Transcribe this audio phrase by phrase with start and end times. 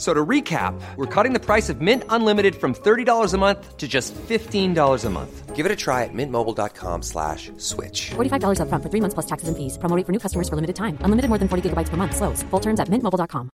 [0.00, 3.86] So to recap, we're cutting the price of Mint Unlimited from $30 a month to
[3.86, 5.54] just $15 a month.
[5.54, 8.12] Give it a try at mintmobile.com slash switch.
[8.16, 9.76] $45 upfront for three months plus taxes and fees.
[9.76, 10.96] Promo rate for new customers for limited time.
[11.04, 12.16] Unlimited more than 40 gigabytes per month.
[12.16, 12.42] Slows.
[12.50, 13.50] Full terms at mintmobile.com.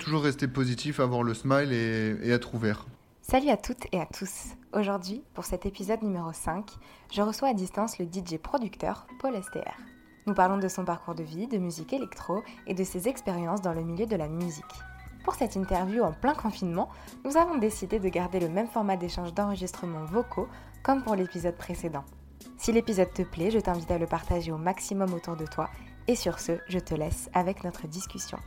[0.00, 2.86] Toujours rester positif, avoir le smile et, et être ouvert.
[3.22, 4.56] Salut à toutes et à tous.
[4.72, 6.66] Aujourd'hui, pour cet épisode numéro 5,
[7.12, 9.87] je reçois à distance le DJ producteur Paul STR.
[10.28, 13.72] Nous parlons de son parcours de vie, de musique électro et de ses expériences dans
[13.72, 14.62] le milieu de la musique.
[15.24, 16.90] Pour cette interview en plein confinement,
[17.24, 20.46] nous avons décidé de garder le même format d'échange d'enregistrements vocaux
[20.82, 22.04] comme pour l'épisode précédent.
[22.58, 25.70] Si l'épisode te plaît, je t'invite à le partager au maximum autour de toi.
[26.08, 28.38] Et sur ce, je te laisse avec notre discussion.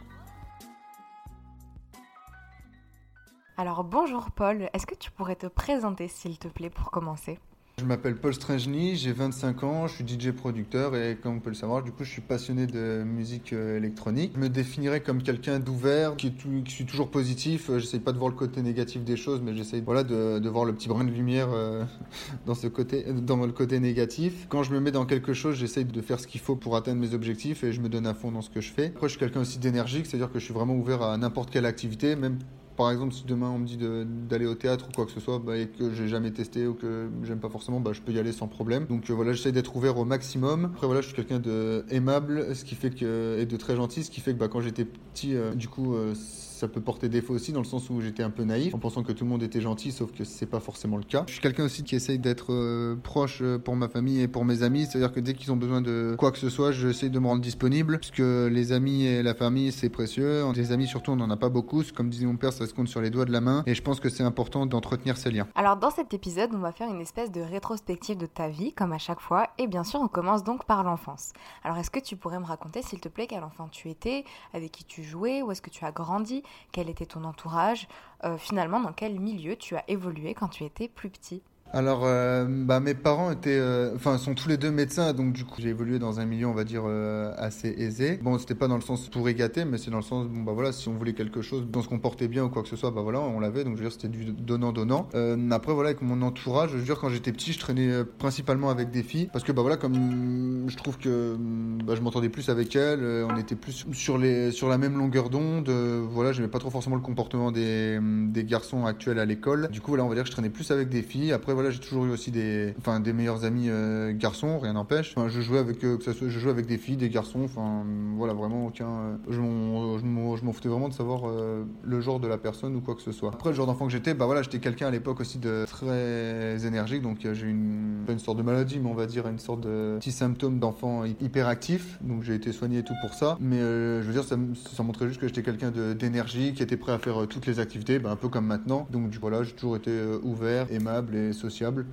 [3.57, 7.39] Alors bonjour Paul, est-ce que tu pourrais te présenter s'il te plaît pour commencer?
[7.81, 11.49] Je m'appelle Paul Strangely, j'ai 25 ans, je suis DJ producteur et comme on peut
[11.49, 14.33] le savoir, du coup, je suis passionné de musique euh, électronique.
[14.35, 16.31] Je me définirais comme quelqu'un d'ouvert, qui,
[16.67, 17.71] suis toujours positif.
[17.71, 20.47] Euh, J'essaye pas de voir le côté négatif des choses, mais j'essaye voilà, de, de
[20.47, 21.83] voir le petit brin de lumière euh,
[22.45, 24.45] dans, ce côté, dans le côté négatif.
[24.47, 27.01] Quand je me mets dans quelque chose, j'essaye de faire ce qu'il faut pour atteindre
[27.01, 28.91] mes objectifs et je me donne à fond dans ce que je fais.
[28.95, 31.65] Après, je suis quelqu'un aussi d'énergique, c'est-à-dire que je suis vraiment ouvert à n'importe quelle
[31.65, 32.37] activité, même
[32.81, 35.37] par exemple, si demain on me dit d'aller au théâtre ou quoi que ce soit
[35.37, 38.17] bah, et que j'ai jamais testé ou que j'aime pas forcément, bah, je peux y
[38.17, 38.87] aller sans problème.
[38.87, 40.65] Donc euh, voilà, j'essaie d'être ouvert au maximum.
[40.65, 44.09] Après voilà, je suis quelqu'un de ce qui fait que et de très gentil, ce
[44.09, 46.15] qui fait que bah, quand j'étais petit, euh, du coup, euh,
[46.61, 49.01] ça peut porter défaut aussi dans le sens où j'étais un peu naïf en pensant
[49.01, 51.23] que tout le monde était gentil, sauf que c'est pas forcément le cas.
[51.25, 54.45] Je suis quelqu'un aussi qui essaye d'être euh, proche euh, pour ma famille et pour
[54.45, 57.17] mes amis, c'est-à-dire que dès qu'ils ont besoin de quoi que ce soit, j'essaie de
[57.17, 60.43] me rendre disponible, puisque les amis et la famille c'est précieux.
[60.55, 61.81] Les amis surtout, on n'en a pas beaucoup.
[61.95, 63.81] Comme disait mon père, ça se compte sur les doigts de la main, et je
[63.81, 65.47] pense que c'est important d'entretenir ces liens.
[65.55, 68.93] Alors dans cet épisode, on va faire une espèce de rétrospective de ta vie, comme
[68.93, 71.33] à chaque fois, et bien sûr on commence donc par l'enfance.
[71.63, 74.71] Alors est-ce que tu pourrais me raconter, s'il te plaît, quel enfant tu étais, avec
[74.71, 77.87] qui tu jouais, où est-ce que tu as grandi, quel était ton entourage,
[78.23, 81.43] euh, finalement dans quel milieu tu as évolué quand tu étais plus petit?
[81.73, 85.45] Alors, euh, bah, mes parents étaient, euh, enfin, sont tous les deux médecins, donc du
[85.45, 88.19] coup, j'ai évolué dans un milieu, on va dire, euh, assez aisé.
[88.21, 90.51] Bon, c'était pas dans le sens pour égater, mais c'est dans le sens, bon, bah
[90.51, 92.91] voilà, si on voulait quelque chose, on se comportait bien ou quoi que ce soit,
[92.91, 95.07] bah voilà, on l'avait, donc je veux dire, c'était du donnant-donnant.
[95.15, 98.03] Euh, après, voilà, avec mon entourage, je veux dire, quand j'étais petit, je traînais euh,
[98.03, 101.95] principalement avec des filles, parce que, bah voilà, comme mm, je trouve que mm, bah,
[101.95, 105.69] je m'entendais plus avec elles, on était plus sur, les, sur la même longueur d'onde,
[105.69, 109.69] voilà, j'aimais pas trop forcément le comportement des, mm, des garçons actuels à l'école.
[109.71, 111.31] Du coup, voilà, on va dire que je traînais plus avec des filles.
[111.31, 115.15] Après, j'ai toujours eu aussi des, enfin, des meilleurs amis euh, garçons, rien n'empêche.
[115.27, 117.83] Je jouais avec, euh, que ça soit, je jouais avec des filles, des garçons, enfin,
[118.17, 118.87] voilà, vraiment aucun.
[118.87, 122.95] euh, je m'en, foutais vraiment de savoir euh, le genre de la personne ou quoi
[122.95, 123.29] que ce soit.
[123.33, 126.65] Après, le genre d'enfant que j'étais, bah voilà, j'étais quelqu'un à l'époque aussi de très
[126.65, 129.97] énergique, donc j'ai une, une sorte de maladie, mais on va dire une sorte de
[129.99, 131.99] petit symptôme d'enfant hy- hyperactif.
[132.01, 133.37] Donc j'ai été soigné et tout pour ça.
[133.39, 134.35] Mais je veux dire, ça,
[134.83, 138.11] montrait juste que j'étais quelqu'un d'énergie, qui était prêt à faire toutes les activités, bah,
[138.11, 138.87] un peu comme maintenant.
[138.91, 139.91] Donc voilà, j'ai toujours été
[140.23, 141.33] ouvert, aimable et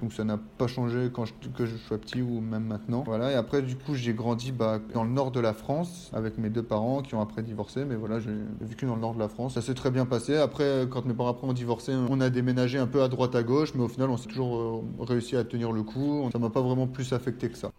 [0.01, 3.03] Donc ça n'a pas changé quand je, que je sois petit ou même maintenant.
[3.05, 3.33] Voilà.
[3.33, 6.51] Et après, du coup, j'ai grandi bah, dans le nord de la France avec mes
[6.51, 7.85] deux parents qui ont après divorcé.
[7.85, 8.31] Mais voilà, j'ai
[8.61, 9.55] vécu dans le nord de la France.
[9.55, 10.37] Ça s'est très bien passé.
[10.37, 13.43] Après, quand mes parents après ont divorcé, on a déménagé un peu à droite à
[13.43, 16.29] gauche, mais au final, on s'est toujours euh, réussi à tenir le coup.
[16.33, 17.71] Ça m'a pas vraiment plus affecté que ça.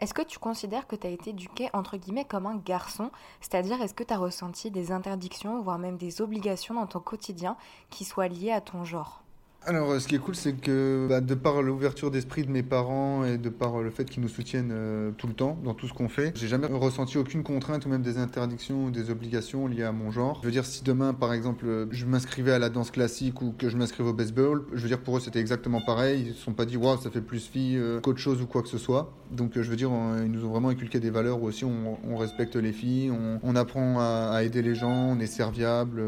[0.00, 3.10] Est-ce que tu considères que tu as été éduqué entre guillemets comme un garçon?
[3.42, 7.56] C'est-à-dire est-ce que tu as ressenti des interdictions, voire même des obligations dans ton quotidien
[7.90, 9.22] qui soient liées à ton genre?
[9.66, 12.62] Alors, euh, ce qui est cool, c'est que bah, de par l'ouverture d'esprit de mes
[12.62, 15.74] parents et de par euh, le fait qu'ils nous soutiennent euh, tout le temps dans
[15.74, 19.10] tout ce qu'on fait, j'ai jamais ressenti aucune contrainte ou même des interdictions ou des
[19.10, 20.38] obligations liées à mon genre.
[20.40, 23.68] Je veux dire, si demain, par exemple, je m'inscrivais à la danse classique ou que
[23.68, 26.24] je m'inscrivais au baseball, je veux dire, pour eux, c'était exactement pareil.
[26.28, 28.62] Ils se sont pas dit, waouh, ça fait plus fille euh, qu'autre chose ou quoi
[28.62, 29.12] que ce soit.
[29.30, 29.90] Donc, je veux dire,
[30.24, 33.12] ils nous ont vraiment inculqué des valeurs où aussi on, respecte les filles,
[33.42, 36.02] on, apprend à, aider les gens, on est serviable,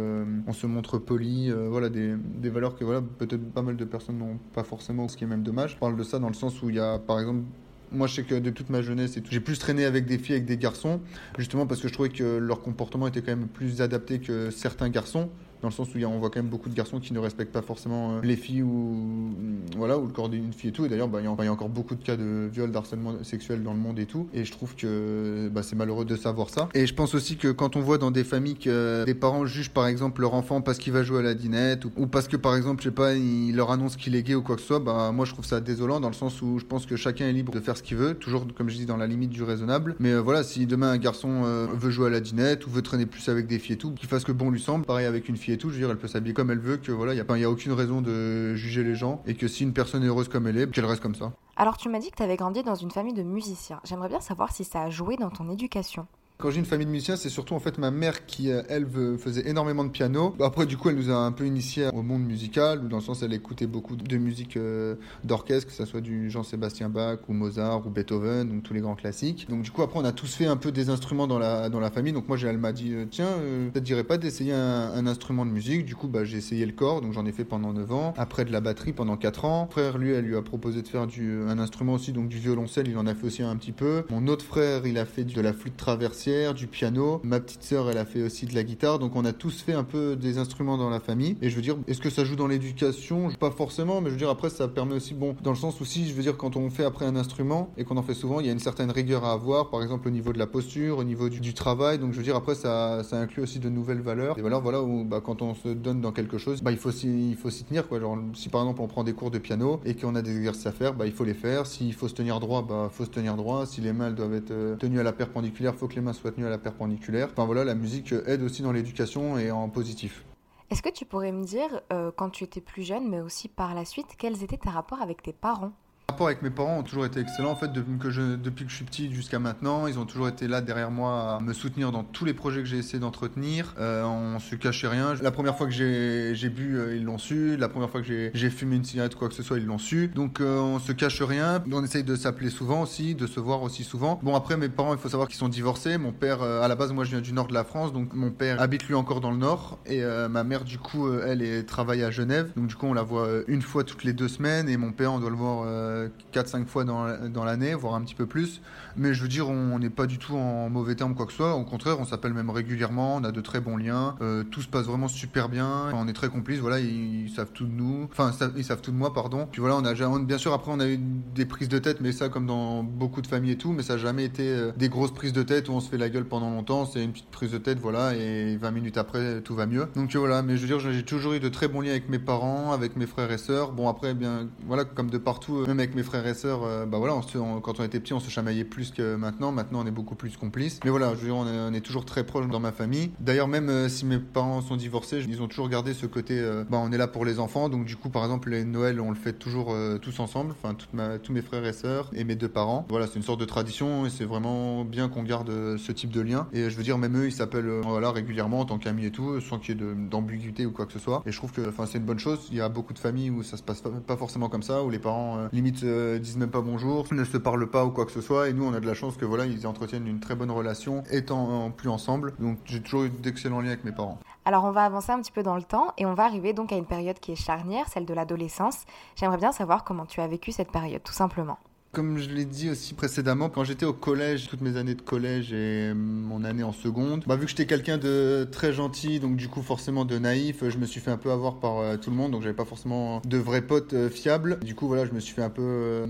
[0.47, 4.19] on se montre poli, voilà, des, des valeurs que voilà, peut-être pas mal de personnes
[4.19, 5.73] n'ont pas forcément, ce qui est même dommage.
[5.73, 7.43] Je parle de ça dans le sens où il y a, par exemple,
[7.91, 10.47] Moi, je sais que de toute ma jeunesse, j'ai plus traîné avec des filles, avec
[10.47, 11.01] des garçons,
[11.37, 14.89] justement parce que je trouvais que leur comportement était quand même plus adapté que certains
[14.89, 15.29] garçons
[15.63, 17.63] dans le sens où on voit quand même beaucoup de garçons qui ne respectent pas
[17.63, 19.31] forcément euh, les filles ou,
[19.77, 20.85] voilà, ou le corps d'une fille et tout.
[20.85, 23.73] Et d'ailleurs, bah, il y, a encore beaucoup de cas de viol, d'harcèlement sexuel dans
[23.73, 24.29] le monde et tout.
[24.35, 26.69] Et je trouve que bah, c'est malheureux de savoir ça.
[26.75, 29.71] Et je pense aussi que quand on voit dans des familles que des parents jugent
[29.71, 32.57] par exemple leur enfant parce qu'il va jouer à la dinette ou, parce que par
[32.57, 34.81] exemple, je sais pas, il leur annonce qu'il est gay ou quoi que ce soit,
[34.81, 37.33] bah, moi je trouve ça désolant dans le sens où je pense que chacun est
[37.33, 39.95] libre de faire ce qu'il veut, toujours comme je dis dans la limite du raisonnable.
[40.01, 42.83] Mais euh, voilà, si demain un garçon euh, veut jouer à la dinette ou veut
[42.83, 45.29] traîner plus avec des filles et tout, qu'il fasse que bon lui semble, pareil avec
[45.29, 47.15] une fille et tout, je veux dire, elle peut s'habiller comme elle veut, que voilà,
[47.15, 50.03] il n'y a, a aucune raison de juger les gens et que si une personne
[50.03, 51.33] est heureuse comme elle est, qu'elle reste comme ça.
[51.57, 53.81] Alors tu m'as dit que tu avais grandi dans une famille de musiciens.
[53.85, 56.07] J'aimerais bien savoir si ça a joué dans ton éducation.
[56.43, 58.89] Quand j'ai une famille de musiciens, c'est surtout en fait ma mère qui, euh, elle,
[59.17, 60.35] faisait énormément de piano.
[60.41, 63.23] Après, du coup, elle nous a un peu initiés au monde musical, dans le sens
[63.23, 67.87] elle écoutait beaucoup de musique euh, d'orchestre, que ce soit du Jean-Sébastien Bach ou Mozart
[67.87, 69.47] ou Beethoven, donc tous les grands classiques.
[69.49, 71.79] Donc du coup, après, on a tous fait un peu des instruments dans la, dans
[71.79, 72.13] la famille.
[72.13, 73.37] Donc moi, elle m'a dit, euh, tiens,
[73.73, 76.73] ça te dirait pas d'essayer un, instrument de musique Du coup, bah, j'ai essayé le
[76.73, 78.15] corps, donc j'en ai fait pendant 9 ans.
[78.17, 79.61] Après, de la batterie pendant 4 ans.
[79.67, 82.39] Mon frère, lui, elle lui a proposé de faire du, un instrument aussi, donc du
[82.39, 84.03] violoncelle, il en a fait aussi un petit peu.
[84.11, 87.21] Mon autre frère, il a fait de la flûte traversière, du piano.
[87.25, 88.99] Ma petite sœur, elle a fait aussi de la guitare.
[88.99, 91.37] Donc on a tous fait un peu des instruments dans la famille.
[91.43, 93.31] Et je veux dire, est-ce que ça joue dans l'éducation?
[93.39, 95.85] Pas forcément, mais je veux dire, après, ça permet aussi, bon, dans le sens où
[95.85, 98.41] si, je veux dire, quand on fait après un instrument et qu'on en fait souvent,
[98.41, 100.99] il y a une certaine rigueur à avoir, par exemple au niveau de la posture,
[100.99, 101.99] au niveau du, travail.
[101.99, 104.39] Donc je veux dire, après, ça, ça inclut aussi de nouvelles valeurs.
[104.39, 106.91] Et valeurs, voilà, où bah, quand on se donne dans quelque chose, bah, il faut
[106.91, 107.37] s'y
[107.69, 107.87] tenir.
[107.89, 108.01] Quoi.
[108.35, 110.73] Si par exemple on prend des cours de piano et qu'on a des exercices à
[110.73, 111.67] faire, bah, il faut les faire.
[111.67, 113.67] S'il faut se tenir droit, bah, faut se tenir droit.
[113.67, 116.22] Si les mains doivent être euh, tenues à la perpendiculaire, faut que les mains soient
[116.31, 117.29] tenues à la perpendiculaire.
[117.33, 120.25] Enfin voilà, la musique aide aussi dans l'éducation et en positif.
[120.71, 123.75] Est-ce que tu pourrais me dire, euh, quand tu étais plus jeune, mais aussi par
[123.75, 125.73] la suite, quels étaient tes rapports avec tes parents?
[126.13, 127.51] Rapport avec mes parents ont toujours été excellents.
[127.51, 130.91] En fait, depuis que je, suis petit jusqu'à maintenant, ils ont toujours été là derrière
[130.91, 133.75] moi à me soutenir dans tous les projets que j'ai essayé d'entretenir.
[133.79, 135.15] Euh, on se cachait rien.
[135.23, 137.57] La première fois que j'ai bu, euh, ils l'ont su.
[137.57, 140.09] La première fois que j'ai fumé une cigarette, quoi que ce soit, ils l'ont su.
[140.09, 141.63] Donc euh, on se cache rien.
[141.73, 144.21] On essaye de s'appeler souvent aussi, de se voir aussi souvent.
[144.23, 145.99] Bon après, mes parents, il faut savoir qu'ils sont divorcés.
[145.99, 148.15] Mon père, euh, à la base, moi je viens du nord de la France, donc
[148.15, 149.79] mon père habite lui encore dans le nord.
[149.87, 152.53] Et euh, ma mère, du coup, elle est, travaille à Genève.
[152.57, 154.69] Donc du coup, on la voit une fois toutes les deux semaines.
[154.69, 156.02] Et mon père, on doit le voir
[156.33, 158.61] 4-5 fois dans, l'année, voire un petit peu plus.
[158.97, 161.39] Mais je veux dire, on n'est pas du tout en mauvais termes, quoi que ce
[161.39, 161.55] soit.
[161.55, 164.17] Au contraire, on s'appelle même régulièrement, on a de très bons liens.
[164.21, 165.91] Euh, tout se passe vraiment super bien.
[165.95, 168.09] on est très complices, voilà, ils, savent tout de nous.
[168.11, 169.49] Enfin, ils savent tout de moi, pardon.
[169.51, 172.13] Puis voilà, on a bien sûr, après, on a eu des prises de tête, mais
[172.13, 174.89] ça, comme dans beaucoup de familles et tout, mais ça n'a jamais été euh, des
[174.89, 176.87] grosses prises de tête où on se fait la gueule pendant longtemps.
[176.87, 179.87] C'est une petite prise de tête, voilà, et 20 minutes après, tout va mieux.
[179.95, 182.19] Donc voilà, mais je veux dire, j'ai toujours eu de très bons liens avec mes
[182.19, 183.73] parents, avec mes frères et sœurs.
[183.73, 186.99] Bon, après, bien, voilà, comme de partout, même avec mes frères et sœurs, euh, bah
[186.99, 187.21] voilà,
[187.63, 189.53] quand on était petit, on se chamaillait plus que maintenant.
[189.53, 190.81] Maintenant, on est beaucoup plus complices.
[190.85, 193.11] Mais voilà, je on, est, toujours très proche dans ma famille.
[193.19, 196.65] D'ailleurs, même euh, si mes parents sont divorcés, ils ont toujours gardé ce côté, euh,
[196.69, 197.69] bah, on est là pour les enfants.
[197.69, 200.53] Donc du coup, par exemple, les Noël, on le fait toujours tous ensemble.
[200.53, 202.87] Enfin, tous mes frères et sœurs et mes deux parents.
[202.89, 206.21] Voilà, c'est une sorte de tradition et c'est vraiment bien qu'on garde ce type de
[206.21, 206.47] lien.
[206.53, 209.41] Et je veux dire, même eux, ils s'appellent voilà régulièrement en tant qu'amis et tout,
[209.41, 211.23] sans qu'il y ait d'ambiguïté ou quoi que ce soit.
[211.27, 212.49] Et je trouve que, enfin, c'est une bonne chose.
[212.51, 214.91] Il y a beaucoup de familles où ça se passe pas, forcément comme ça, où
[214.91, 215.49] les parents
[215.81, 218.49] limite disent même pas bonjour, ne se parlent pas ou quoi que ce soit.
[218.49, 221.03] Et nous, on a de la chance que voilà, ils entretiennent une très bonne relation,
[221.11, 222.35] étant plus ensemble.
[222.39, 224.19] Donc j'ai toujours eu d'excellents liens avec mes parents.
[224.45, 226.73] Alors on va avancer un petit peu dans le temps et on va arriver donc
[226.73, 228.85] à une période qui est charnière, celle de l'adolescence.
[229.17, 231.59] J'aimerais bien savoir comment tu as vécu cette période, tout simplement.
[231.93, 235.53] Comme je l'ai dit aussi précédemment, quand j'étais au collège, toutes mes années de collège
[235.53, 239.47] et mon année en seconde, bah, vu que j'étais quelqu'un de très gentil, donc du
[239.49, 242.17] coup forcément de naïf, je me suis fait un peu avoir par euh, tout le
[242.17, 244.59] monde, donc j'avais pas forcément de vrais potes euh, fiables.
[244.61, 246.07] Du coup voilà, je me suis fait un peu euh,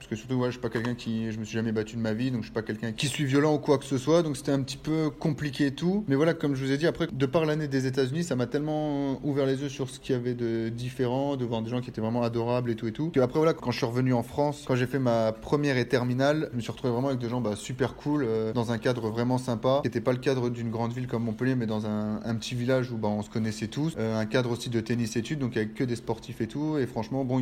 [0.00, 2.00] martyriser que surtout, ouais, je suis pas quelqu'un qui, je me suis jamais battu de
[2.00, 4.22] ma vie, donc je suis pas quelqu'un qui suis violent ou quoi que ce soit,
[4.22, 6.04] donc c'était un petit peu compliqué et tout.
[6.08, 8.46] Mais voilà, comme je vous ai dit, après, de par l'année des États-Unis, ça m'a
[8.46, 11.80] tellement ouvert les yeux sur ce qu'il y avait de différent, de voir des gens
[11.80, 13.12] qui étaient vraiment adorables et tout et tout.
[13.20, 16.48] Après, voilà, quand je suis revenu en France, quand j'ai fait ma première et terminale,
[16.52, 19.10] je me suis retrouvé vraiment avec des gens bah, super cool, euh, dans un cadre
[19.10, 22.34] vraiment sympa, qui n'était pas le cadre d'une grande ville comme Montpellier, mais dans un,
[22.40, 23.94] petit village où bah, on se connaissait tous.
[23.98, 26.78] Euh, un cadre aussi de tennis études, donc avec que des sportifs et tout.
[26.78, 27.40] Et franchement, bon,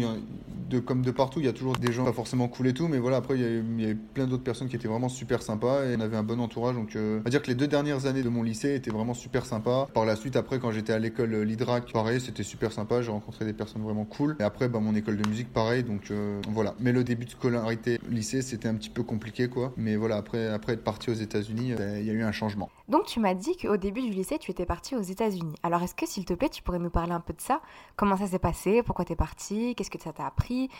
[0.85, 2.99] comme de partout, il y a toujours des gens pas forcément cool et tout, mais
[2.99, 6.00] voilà, après, il y, avait plein d'autres personnes qui étaient vraiment super sympas et on
[6.00, 6.75] avait un bon entourage.
[6.75, 9.14] Donc, euh, on va dire que les deux dernières années de mon lycée étaient vraiment
[9.14, 9.88] super sympas.
[9.95, 13.02] Par la suite, après, quand j'étais à l'école euh, l'Hydrac, pareil, c'était super sympa.
[13.02, 14.37] J'ai rencontré des personnes vraiment cool.
[14.40, 15.83] Et après, bah, mon école de musique, pareil.
[15.83, 16.75] Donc, euh, voilà.
[16.81, 19.73] Mais le début de scolarité lycée, c'était un petit peu compliqué, quoi.
[19.76, 22.71] Mais voilà, après, après être parti aux États-Unis, il y a eu un changement.
[22.88, 25.55] Donc, tu m'as dit qu'au début du lycée, tu étais parti aux États-Unis.
[25.62, 27.61] Alors, est-ce que, s'il te plaît, tu pourrais nous parler un peu de ça?
[27.97, 28.83] Comment ça s'est passé?
[28.83, 29.75] Pourquoi tu es parti?
[29.75, 30.71] Qu'est-ce que ça t'a appris?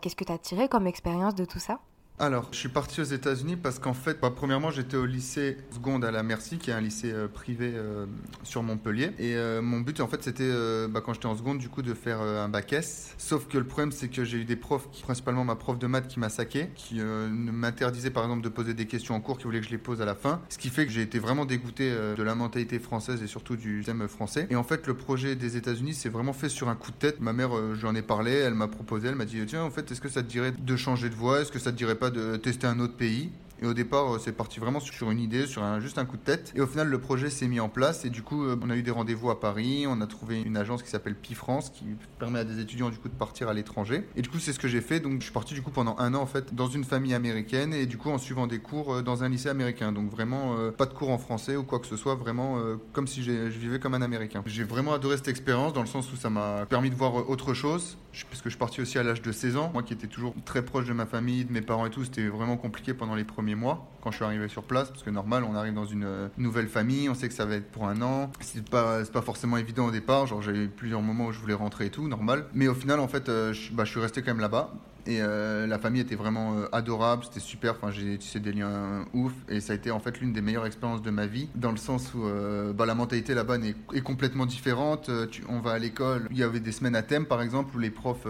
[0.00, 1.15] Qu'est-ce que tu as tiré comme expérience?
[1.34, 1.80] De tout ça
[2.18, 6.02] Alors, je suis parti aux États-Unis parce qu'en fait, bah, premièrement, j'étais au lycée seconde
[6.02, 8.06] à la Merci, qui est un lycée euh, privé euh,
[8.42, 9.10] sur Montpellier.
[9.18, 10.50] Et euh, mon but, en fait, c'était,
[10.88, 13.14] bah, quand j'étais en seconde, du coup, de faire un bac S.
[13.18, 15.86] Sauf que le problème, c'est que j'ai eu des profs, qui, principalement ma prof de
[15.86, 19.44] maths, qui m'a saqué, qui m'interdisait, par exemple, de poser des questions en cours, qui
[19.44, 20.40] voulait que je les pose à la fin.
[20.48, 23.82] Ce qui fait que j'ai été vraiment dégoûté de la mentalité française et surtout du
[23.84, 24.46] thème français.
[24.48, 27.20] Et en fait, le projet des États-Unis, c'est vraiment fait sur un coup de tête.
[27.20, 29.62] Ma mère, euh, je lui en ai parlé, elle m'a proposé, elle m'a dit, tiens,
[29.62, 31.42] en fait, est-ce que ça te dirait de changer de voie?
[31.42, 33.30] Est-ce que ça te dirait pas de tester un autre pays
[33.62, 36.16] et au départ, euh, c'est parti vraiment sur une idée, sur un, juste un coup
[36.16, 36.52] de tête.
[36.54, 38.04] Et au final, le projet s'est mis en place.
[38.04, 39.86] Et du coup, euh, on a eu des rendez-vous à Paris.
[39.88, 41.84] On a trouvé une agence qui s'appelle Pi France, qui
[42.18, 44.06] permet à des étudiants du coup de partir à l'étranger.
[44.16, 45.00] Et du coup, c'est ce que j'ai fait.
[45.00, 47.72] Donc, je suis parti du coup pendant un an en fait dans une famille américaine
[47.72, 49.92] et du coup en suivant des cours euh, dans un lycée américain.
[49.92, 52.14] Donc vraiment pas de cours en français ou quoi que ce soit.
[52.14, 52.58] Vraiment
[52.92, 54.42] comme si je vivais comme un américain.
[54.46, 57.54] J'ai vraiment adoré cette expérience dans le sens où ça m'a permis de voir autre
[57.54, 57.96] chose.
[58.30, 59.70] Parce que je suis parti aussi à l'âge de 16 ans.
[59.72, 62.28] Moi qui étais toujours très proche de ma famille, de mes parents et tout, c'était
[62.28, 64.90] vraiment compliqué pendant les premiers mois quand je suis arrivé sur place.
[64.90, 67.54] Parce que normal, on arrive dans une euh, nouvelle famille, on sait que ça va
[67.56, 68.30] être pour un an.
[68.40, 70.26] C'est pas, pas forcément évident au départ.
[70.26, 72.46] Genre, j'ai eu plusieurs moments où je voulais rentrer et tout, normal.
[72.54, 74.72] Mais au final, en fait, euh, bah, je suis resté quand même là-bas.
[75.06, 77.72] Et euh, la famille était vraiment euh, adorable, c'était super.
[77.72, 79.32] Enfin, j'ai tissé des liens ouf.
[79.48, 81.76] Et ça a été en fait l'une des meilleures expériences de ma vie, dans le
[81.76, 85.10] sens où euh, bah, la mentalité là-bas est, complètement différente.
[85.48, 87.90] On va à l'école, il y avait des semaines à thème par exemple, où les
[87.90, 88.26] profs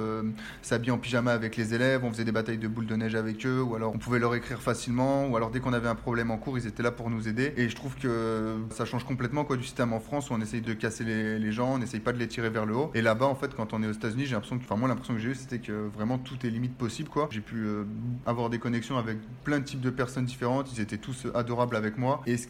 [0.62, 3.45] s'habillaient en pyjama avec les élèves, on faisait des batailles de boules de neige avec
[3.45, 6.30] eux, ou alors on pouvait leur écrire facilement, ou alors dès qu'on avait un problème
[6.30, 7.52] en cours, ils étaient là pour nous aider.
[7.56, 10.62] Et je trouve que ça change complètement quoi, du système en France où on essaye
[10.62, 12.90] de casser les, gens, on n'essaye pas de les tirer vers le haut.
[12.95, 15.14] Et là-bas, en fait, quand on est aux États-Unis, j'ai l'impression que, enfin, moi, l'impression
[15.14, 17.29] que j'ai eu, c'était que vraiment tout est possible, quoi.
[17.31, 17.85] J'ai pu euh,
[18.27, 21.99] avoir des connexions avec plein de types de personnes différentes, ils étaient tous adorables avec
[21.99, 22.23] moi.
[22.27, 22.47] Et ce,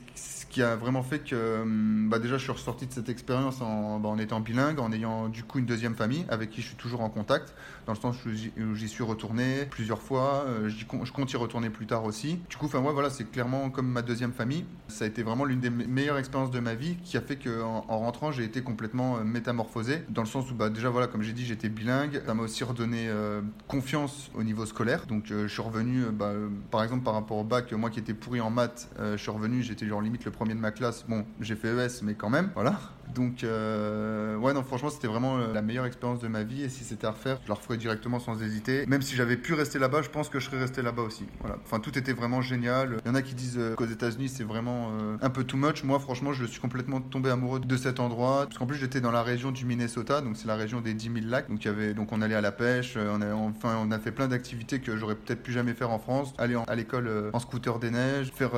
[0.48, 3.98] qui a vraiment fait que, hum, bah, déjà, je suis ressorti de cette expérience en,
[3.98, 6.76] bah, en étant bilingue, en ayant du coup une deuxième famille avec qui je suis
[6.76, 7.54] toujours en contact,
[7.86, 11.86] dans le sens où j'y suis retourné plusieurs fois, euh, je compte y retourner plus
[11.86, 12.40] tard aussi.
[12.50, 14.64] Du coup, enfin, moi, voilà, c'est clairement comme ma deuxième famille.
[14.88, 17.36] Ça a été vraiment l'une des me- meilleures expériences de ma vie qui a fait
[17.36, 21.06] qu'en en rentrant, j'ai été complètement euh, métamorphosé, dans le sens où, bah, déjà, voilà,
[21.06, 22.20] comme j'ai dit, j'étais bilingue.
[22.26, 25.06] Ça m'a aussi redonné euh, confiance au niveau scolaire.
[25.06, 26.32] Donc, je suis revenu, bah,
[26.70, 29.62] par exemple, par rapport au bac, moi qui étais pourri en maths, je suis revenu,
[29.62, 31.04] j'étais genre limite le premier de ma classe.
[31.08, 32.80] Bon, j'ai fait ES, mais quand même, voilà.
[33.14, 36.62] Donc, euh, ouais, non, franchement, c'était vraiment euh, la meilleure expérience de ma vie.
[36.62, 38.86] Et si c'était à refaire, je la referais directement sans hésiter.
[38.86, 41.24] Même si j'avais pu rester là-bas, je pense que je serais resté là-bas aussi.
[41.40, 41.56] Voilà.
[41.64, 42.98] Enfin, tout était vraiment génial.
[43.04, 45.56] Il y en a qui disent euh, qu'aux États-Unis, c'est vraiment euh, un peu too
[45.56, 45.84] much.
[45.84, 48.44] Moi, franchement, je suis complètement tombé amoureux de cet endroit.
[48.46, 51.12] Parce qu'en plus, j'étais dans la région du Minnesota, donc c'est la région des 10
[51.12, 51.48] 000 lacs.
[51.48, 52.96] Donc, y avait, donc on allait à la pêche.
[52.96, 55.98] On a, enfin, on a fait plein d'activités que j'aurais peut-être pu jamais faire en
[55.98, 56.34] France.
[56.38, 58.52] Aller à l'école en scooter des neiges, faire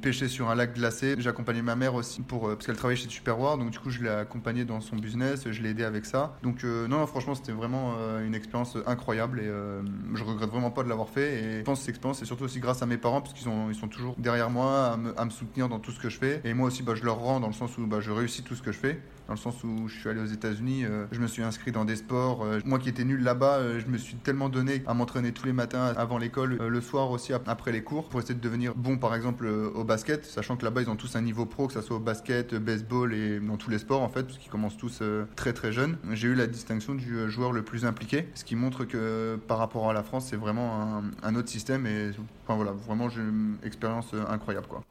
[0.00, 1.16] pêcher sur un lac glacé.
[1.18, 3.58] J'ai accompagné ma mère aussi pour, parce qu'elle travaillait chez Superwar.
[3.58, 5.44] Donc, du coup, je l'ai accompagnée dans son business.
[5.50, 6.36] Je l'ai aidé avec ça.
[6.42, 9.82] Donc, euh, non, franchement, c'était vraiment euh, une expérience incroyable et euh,
[10.14, 11.42] je regrette vraiment pas de l'avoir fait.
[11.42, 13.48] Et je pense que cette expérience, c'est surtout aussi grâce à mes parents parce qu'ils
[13.68, 16.18] ils sont toujours derrière moi à me, à me soutenir dans tout ce que je
[16.18, 16.40] fais.
[16.44, 18.54] Et moi aussi, bah, je leur rends dans le sens où bah, je réussis tout
[18.54, 19.00] ce que je fais.
[19.26, 21.84] Dans le sens où je suis allé aux États-Unis, euh, je me suis inscrit dans
[21.84, 22.44] des sports.
[22.64, 25.92] moi qui étais nul là-bas, je me suis tellement donné à m'entraîner tous les matins
[25.96, 29.14] avant l'école, le soir aussi ap- après les cours, pour essayer de devenir bon, par
[29.14, 31.96] exemple, au basket, sachant que là-bas ils ont tous un niveau pro, que ce soit
[31.96, 35.26] au basket, baseball et dans tous les sports en fait, parce qu'ils commencent tous euh,
[35.34, 35.98] très très jeunes.
[36.12, 39.58] J'ai eu la distinction du euh, joueur le plus impliqué, ce qui montre que par
[39.58, 42.12] rapport à la France, c'est vraiment un, un autre système et
[42.44, 44.82] enfin voilà, vraiment j'ai une expérience euh, incroyable quoi.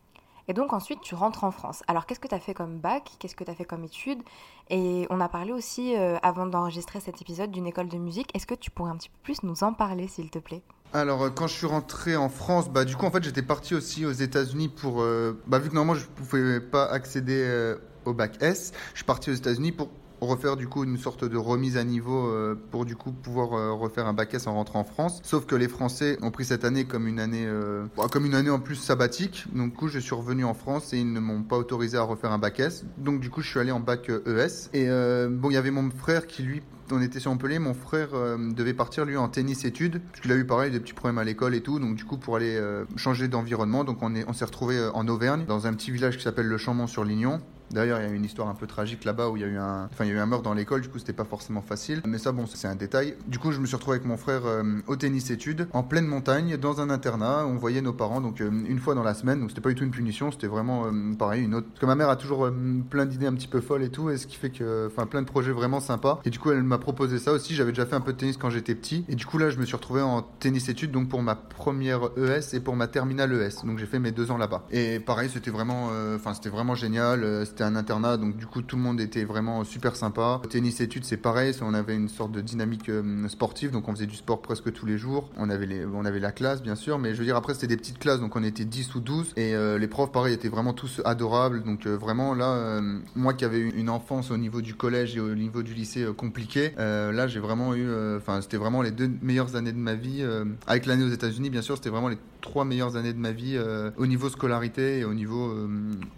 [0.49, 1.83] Et donc ensuite, tu rentres en France.
[1.87, 3.11] Alors qu'est-ce que tu as fait comme bac?
[3.19, 4.23] Qu'est-ce que tu as fait comme études?
[4.71, 8.35] Et on a parlé aussi, euh, avant d'enregistrer cet épisode, d'une école de musique.
[8.35, 10.63] Est-ce que tu pourrais un petit peu plus nous en parler, s'il te plaît?
[10.91, 13.75] Alors, euh, quand je suis rentré en France, bah, du coup, en fait, j'étais parti
[13.75, 15.03] aussi aux États-Unis pour.
[15.03, 17.75] euh, bah, vu que normalement, je pouvais pas accéder euh,
[18.05, 19.89] au bac S, je suis parti aux États-Unis pour
[20.21, 23.71] refaire du coup une sorte de remise à niveau euh, pour du coup pouvoir euh,
[23.71, 25.21] refaire un bac S en rentrant en France.
[25.23, 28.35] Sauf que les Français ont pris cette année comme une année euh, bah, comme une
[28.35, 29.45] année en plus sabbatique.
[29.53, 32.03] Donc du coup je suis revenu en France et ils ne m'ont pas autorisé à
[32.03, 32.85] refaire un bac S.
[32.97, 34.69] Donc du coup je suis allé en bac ES.
[34.73, 37.75] Et euh, bon il y avait mon frère qui lui on était sur Montpellier, mon
[37.75, 38.09] frère
[38.55, 41.53] devait partir lui en tennis études, puisqu'il a eu pareil des petits problèmes à l'école
[41.53, 42.59] et tout, donc du coup pour aller
[42.95, 46.23] changer d'environnement, donc on est, on s'est retrouvé en Auvergne, dans un petit village qui
[46.23, 47.41] s'appelle Le Champmont-sur-Lignon.
[47.71, 49.57] D'ailleurs, il y a une histoire un peu tragique là-bas où il y a eu
[49.57, 51.61] un, enfin il y a eu un meurtre dans l'école, du coup c'était pas forcément
[51.61, 53.15] facile, mais ça bon c'est un détail.
[53.27, 56.05] Du coup je me suis retrouvé avec mon frère euh, au tennis études, en pleine
[56.05, 59.39] montagne, dans un internat, on voyait nos parents donc euh, une fois dans la semaine,
[59.39, 61.67] donc c'était pas du tout une punition, c'était vraiment euh, pareil une autre.
[61.67, 62.49] Parce que ma mère a toujours
[62.89, 65.21] plein d'idées un petit peu folles et tout, et ce qui fait que, enfin plein
[65.21, 66.19] de projets vraiment sympas.
[66.25, 67.55] Et du coup elle m'a proposé ça aussi.
[67.55, 69.57] J'avais déjà fait un peu de tennis quand j'étais petit, et du coup là je
[69.57, 73.33] me suis retrouvé en tennis études donc pour ma première ES et pour ma terminale
[73.33, 73.65] ES.
[73.65, 74.65] Donc j'ai fait mes deux ans là-bas.
[74.71, 77.45] Et pareil c'était vraiment, enfin c'était vraiment génial.
[77.61, 80.41] Euh, un internat, donc du coup tout le monde était vraiment super sympa.
[80.49, 82.89] Tennis études, c'est pareil, on avait une sorte de dynamique
[83.27, 85.29] sportive, donc on faisait du sport presque tous les jours.
[85.37, 87.77] On avait, on avait la classe, bien sûr, mais je veux dire, après c'était des
[87.77, 91.01] petites classes, donc on était 10 ou 12, et les profs, pareil, étaient vraiment tous
[91.05, 91.63] adorables.
[91.63, 92.81] Donc vraiment là,
[93.15, 96.71] moi qui avais une enfance au niveau du collège et au niveau du lycée compliqué,
[96.77, 97.87] là j'ai vraiment eu,
[98.17, 100.25] enfin c'était vraiment les deux meilleures années de ma vie.
[100.65, 103.55] avec l'année aux États-Unis, bien sûr, c'était vraiment les trois meilleures années de ma vie
[103.57, 105.67] euh, au niveau scolarité et au niveau euh,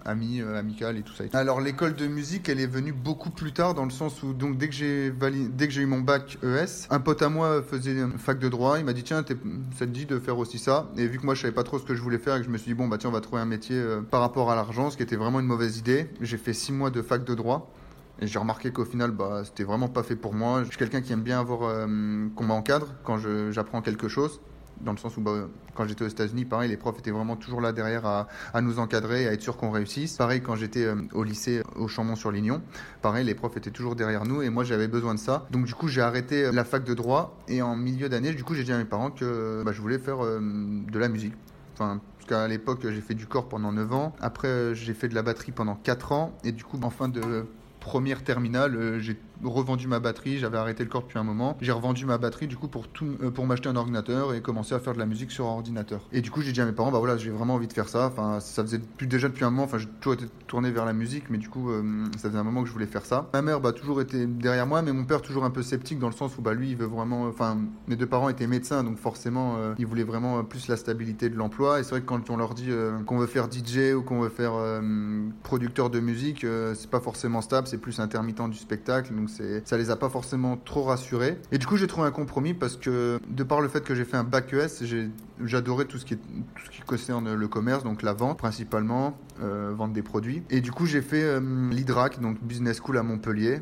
[0.05, 1.23] ami, euh, amical et tout ça.
[1.33, 4.57] Alors l'école de musique, elle est venue beaucoup plus tard dans le sens où donc
[4.57, 7.93] dès que j'ai dès que j'ai eu mon bac ES, un pote à moi faisait
[7.93, 9.23] une fac de droit, il m'a dit tiens,
[9.77, 10.91] ça te dit de faire aussi ça?
[10.97, 12.45] Et vu que moi je savais pas trop ce que je voulais faire et que
[12.45, 14.55] je me suis dit bon bah tiens on va trouver un métier par rapport à
[14.55, 16.09] l'argent, ce qui était vraiment une mauvaise idée.
[16.19, 17.71] J'ai fait six mois de fac de droit.
[18.19, 20.63] Et j'ai remarqué qu'au final, bah, c'était vraiment pas fait pour moi.
[20.63, 21.87] Je suis quelqu'un qui aime bien avoir
[22.35, 23.17] qu'on m'encadre quand
[23.51, 24.41] j'apprends quelque chose
[24.83, 27.61] dans le sens où bah, quand j'étais aux États-Unis, pareil, les profs étaient vraiment toujours
[27.61, 30.17] là derrière à, nous encadrer, à être sûr qu'on réussisse.
[30.17, 32.61] Pareil, quand j'étais euh, au lycée au Chambon-sur-Lignon,
[33.01, 35.47] pareil, les profs étaient toujours derrière nous et moi j'avais besoin de ça.
[35.51, 38.43] Donc du coup, j'ai arrêté euh, la fac de droit et en milieu d'année, du
[38.43, 41.33] coup, j'ai dit à mes parents que bah, je voulais faire euh, de la musique.
[41.73, 44.15] Enfin, parce qu'à l'époque, j'ai fait du corps pendant 9 ans.
[44.21, 46.37] Après, j'ai fait de la batterie pendant 4 ans.
[46.43, 47.45] Et du coup, en fin de
[47.79, 51.57] première terminale, j'ai revendu ma batterie, j'avais arrêté le corps depuis un moment.
[51.61, 54.75] J'ai revendu ma batterie du coup pour tout, euh, pour m'acheter un ordinateur et commencer
[54.75, 56.01] à faire de la musique sur ordinateur.
[56.11, 57.89] Et du coup, j'ai dit à mes parents, bah voilà, j'ai vraiment envie de faire
[57.89, 58.07] ça.
[58.07, 59.63] Enfin, ça faisait déjà depuis un moment.
[59.63, 62.43] Enfin, j'ai toujours été tourné vers la musique, mais du coup, euh, ça faisait un
[62.43, 63.29] moment que je voulais faire ça.
[63.33, 66.09] Ma mère, bah toujours été derrière moi, mais mon père toujours un peu sceptique dans
[66.09, 67.23] le sens où bah lui, il veut vraiment.
[67.27, 67.57] Enfin,
[67.87, 71.35] mes deux parents étaient médecins, donc forcément, euh, ils voulaient vraiment plus la stabilité de
[71.35, 71.79] l'emploi.
[71.79, 72.69] Et c'est vrai que quand on leur dit
[73.05, 74.53] qu'on veut faire DJ ou qu'on veut faire
[75.43, 76.45] producteur de musique,
[76.75, 79.13] c'est pas forcément stable, c'est plus intermittent du spectacle.
[79.13, 81.37] Donc c'est, ça les a pas forcément trop rassuré.
[81.51, 84.05] Et du coup, j'ai trouvé un compromis parce que, de par le fait que j'ai
[84.05, 84.83] fait un bac ES,
[85.43, 86.17] j'adorais tout ce qui
[86.85, 90.43] concerne le commerce, donc la vente principalement, euh, vendre des produits.
[90.49, 93.61] Et du coup, j'ai fait euh, l'IDRAC, donc Business School à Montpellier.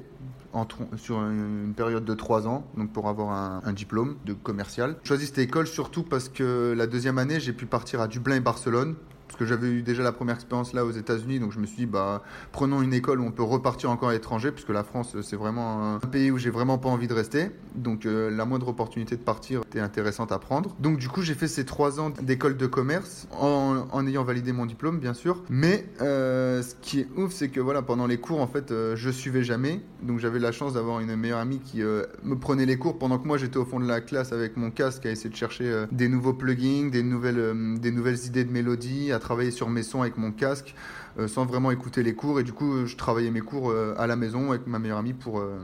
[0.97, 4.95] Sur une période de trois ans, donc pour avoir un, un diplôme de commercial.
[5.03, 8.38] J'ai choisi cette école surtout parce que la deuxième année, j'ai pu partir à Dublin
[8.38, 8.95] et Barcelone
[9.36, 11.86] que j'avais eu déjà la première expérience là aux États-Unis, donc je me suis dit,
[11.86, 15.36] bah, prenons une école où on peut repartir encore à l'étranger, puisque la France, c'est
[15.36, 17.51] vraiment un pays où j'ai vraiment pas envie de rester.
[17.75, 20.75] Donc euh, la moindre opportunité de partir était intéressante à prendre.
[20.80, 24.65] Donc du coup, j'ai fait ces trois ans d'école de commerce en, ayant validé mon
[24.65, 25.43] diplôme, bien sûr.
[25.49, 28.95] Mais euh, ce qui est ouf, c'est que voilà, pendant les cours, en fait, euh,
[28.95, 29.82] je suivais jamais.
[30.01, 33.27] Donc j'avais la chance d'avoir une meilleure amie qui me prenait les cours pendant que
[33.27, 36.08] moi j'étais au fond de la classe avec mon casque à essayer de chercher des
[36.08, 40.32] nouveaux plugins, des nouvelles, des nouvelles idées de mélodie, travailler sur mes sons avec mon
[40.32, 40.75] casque
[41.19, 42.39] euh, sans vraiment écouter les cours.
[42.39, 45.13] Et du coup je travaillais mes cours euh, à la maison avec ma meilleure amie
[45.13, 45.60] pour euh,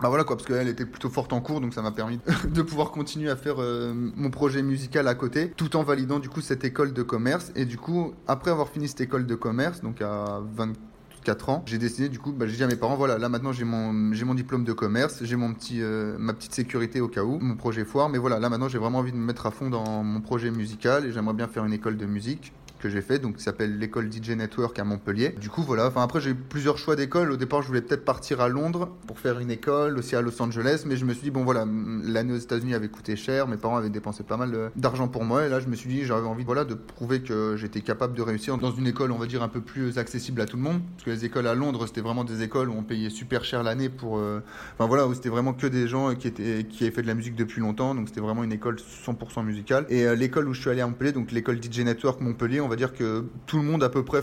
[0.00, 2.62] bah voilà quoi parce qu'elle était plutôt forte en cours donc ça m'a permis de
[2.62, 6.64] pouvoir continuer à faire mon projet musical à côté tout en validant du coup cette
[6.64, 7.52] école de commerce.
[7.56, 11.76] Et du coup après avoir fini cette école de commerce donc à 24 ans, j'ai
[11.76, 14.24] décidé du coup, bah, j'ai dit à mes parents, voilà, là maintenant j'ai mon, j'ai
[14.24, 15.80] mon diplôme de commerce, j'ai mon petit,
[16.18, 18.98] ma petite sécurité au cas où, mon projet foire, mais voilà, là maintenant j'ai vraiment
[18.98, 21.72] envie de me mettre à fond dans mon projet musical et j'aimerais bien faire une
[21.72, 25.34] école de musique que j'ai fait, donc qui s'appelle l'école DJ Network à Montpellier.
[25.40, 25.86] Du coup, voilà.
[25.86, 27.30] Enfin, après, j'ai eu plusieurs choix d'école.
[27.30, 30.40] Au départ, je voulais peut-être partir à Londres pour faire une école, aussi à Los
[30.42, 31.64] Angeles, mais je me suis dit, bon, voilà,
[32.04, 35.46] l'année aux États-Unis avait coûté cher, mes parents avaient dépensé pas mal d'argent pour moi,
[35.46, 38.22] et là, je me suis dit, j'avais envie, voilà, de prouver que j'étais capable de
[38.22, 40.80] réussir dans une école, on va dire, un peu plus accessible à tout le monde,
[40.96, 43.62] parce que les écoles à Londres, c'était vraiment des écoles où on payait super cher
[43.62, 44.40] l'année pour, euh,
[44.74, 47.14] enfin voilà, où c'était vraiment que des gens qui étaient, qui avaient fait de la
[47.14, 49.86] musique depuis longtemps, donc c'était vraiment une école 100% musicale.
[49.88, 52.68] Et euh, l'école où je suis allé à Montpellier, donc l'école DJ Network Montpellier, on
[52.70, 54.22] va dire que tout le monde à peu près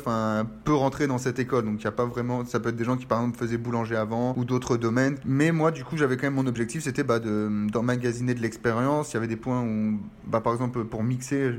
[0.63, 1.65] peut rentrer dans cette école.
[1.65, 3.57] Donc il y a pas vraiment, ça peut être des gens qui par exemple faisaient
[3.57, 5.17] boulanger avant ou d'autres domaines.
[5.25, 9.11] Mais moi du coup j'avais quand même mon objectif, c'était bah, d'emmagasiner de, l'expérience.
[9.11, 11.55] Il y avait des points où, bah, par exemple pour mixer,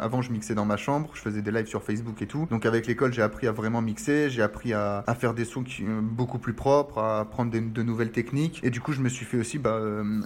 [0.00, 2.46] avant je mixais dans ma chambre, je faisais des lives sur Facebook et tout.
[2.50, 5.84] Donc avec l'école j'ai appris à vraiment mixer, j'ai appris à, faire des sons qui,
[6.02, 8.60] beaucoup plus propres, à apprendre de nouvelles techniques.
[8.62, 9.80] Et du coup je me suis fait aussi bah,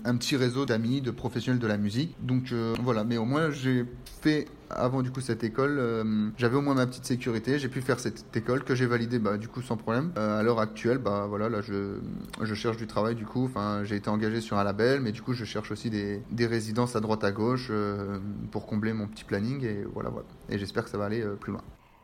[0.05, 2.16] un petit réseau d'amis, de professionnels de la musique.
[2.20, 3.85] Donc euh, voilà, mais au moins j'ai
[4.22, 7.59] fait avant du coup cette école, euh, j'avais au moins ma petite sécurité.
[7.59, 10.12] J'ai pu faire cette école que j'ai validée bah, du coup sans problème.
[10.16, 11.98] Euh, à l'heure actuelle, bah voilà, là je,
[12.42, 13.44] je cherche du travail du coup.
[13.44, 16.46] Enfin, j'ai été engagé sur un label, mais du coup je cherche aussi des, des
[16.46, 18.18] résidences à droite à gauche euh,
[18.50, 20.26] pour combler mon petit planning et voilà voilà.
[20.48, 21.62] Et j'espère que ça va aller plus loin.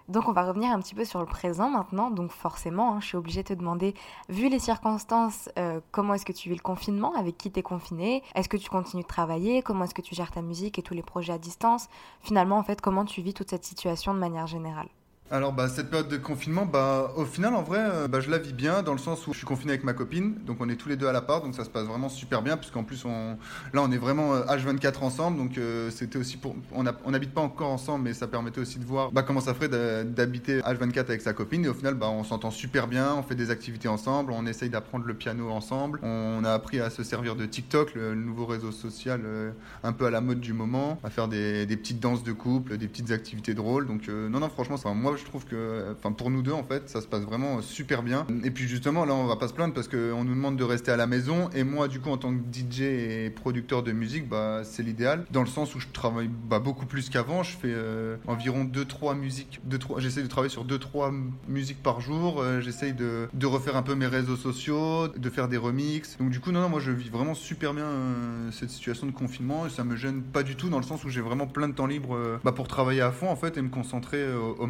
[0.09, 2.11] Donc on va revenir un petit peu sur le présent maintenant.
[2.11, 3.95] Donc forcément, hein, je suis obligée de te demander,
[4.29, 7.15] vu les circonstances, euh, comment est-ce que tu vis le confinement?
[7.15, 8.23] Avec qui t'es confiné?
[8.35, 9.63] Est-ce que tu continues de travailler?
[9.63, 11.89] Comment est-ce que tu gères ta musique et tous les projets à distance?
[12.21, 14.89] Finalement, en fait, comment tu vis toute cette situation de manière générale?
[15.33, 18.37] Alors bah cette période de confinement, bah au final en vrai, euh, bah, je la
[18.37, 20.77] vis bien dans le sens où je suis confiné avec ma copine, donc on est
[20.77, 23.07] tous les deux à la part, donc ça se passe vraiment super bien puisqu'en plus
[23.07, 23.39] on,
[23.73, 27.41] là on est vraiment euh, H24 ensemble, donc euh, c'était aussi pour, on n'habite pas
[27.41, 29.71] encore ensemble, mais ça permettait aussi de voir bah, comment ça ferait
[30.05, 33.35] d'habiter H24 avec sa copine et au final bah on s'entend super bien, on fait
[33.35, 37.37] des activités ensemble, on essaye d'apprendre le piano ensemble, on a appris à se servir
[37.37, 41.09] de TikTok, le, nouveau réseau social euh, un peu à la mode du moment, à
[41.09, 44.77] faire des, petites danses de couple, des petites activités drôles, donc euh, non non franchement
[44.77, 47.63] ça, moi je trouve que, enfin pour nous deux en fait, ça se passe vraiment
[47.63, 48.27] super bien.
[48.45, 50.91] Et puis justement là on va pas se plaindre parce qu'on nous demande de rester
[50.91, 54.29] à la maison et moi du coup en tant que DJ et producteur de musique,
[54.29, 57.43] bah c'est l'idéal dans le sens où je travaille bah, beaucoup plus qu'avant.
[57.43, 61.13] Je fais euh, environ 2-3 musiques, 2, 3, j'essaie de travailler sur 2-3
[61.49, 62.41] musiques par jour.
[62.41, 66.17] Euh, j'essaye de, refaire un peu mes réseaux sociaux, de faire des remixes.
[66.19, 69.13] Donc du coup non non moi je vis vraiment super bien euh, cette situation de
[69.13, 71.69] confinement et ça me gêne pas du tout dans le sens où j'ai vraiment plein
[71.69, 74.57] de temps libre euh, bah, pour travailler à fond en fait et me concentrer au,
[74.59, 74.67] au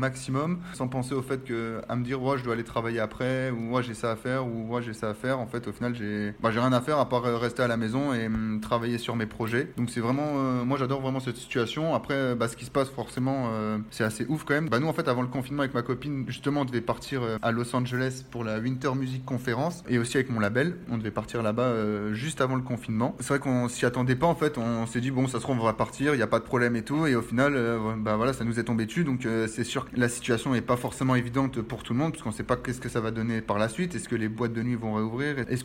[0.74, 3.74] sans penser au fait que à me dire ouais je dois aller travailler après ou
[3.74, 5.38] ouais j'ai ça à faire ou ouais j'ai ça à faire.
[5.38, 8.12] En fait au final j'ai bah, rien à faire à part rester à la maison
[8.12, 9.68] et hum, travailler sur mes projets.
[9.76, 11.94] Donc c'est vraiment euh, moi j'adore vraiment cette situation.
[11.94, 14.68] Après euh, bah, ce qui se passe forcément euh, c'est assez ouf quand même.
[14.68, 17.52] Bah nous en fait avant le confinement avec ma copine justement on devait partir à
[17.52, 20.76] Los Angeles pour la Winter Music Conference et aussi avec mon label.
[20.90, 23.16] On devait partir là-bas juste avant le confinement.
[23.20, 24.59] C'est vrai qu'on s'y attendait pas en fait.
[24.59, 26.44] On s'est dit bon ça se trouve on va partir il y a pas de
[26.44, 27.07] problème et tout.
[27.07, 27.55] Et au final
[27.98, 29.05] bah voilà ça nous est tombé dessus.
[29.05, 32.23] Donc c'est sûr que la situation est pas forcément évidente pour tout le monde parce
[32.23, 34.53] qu'on sait pas qu'est-ce que ça va donner par la suite est-ce que les boîtes
[34.53, 35.65] de nuit vont réouvrir est-ce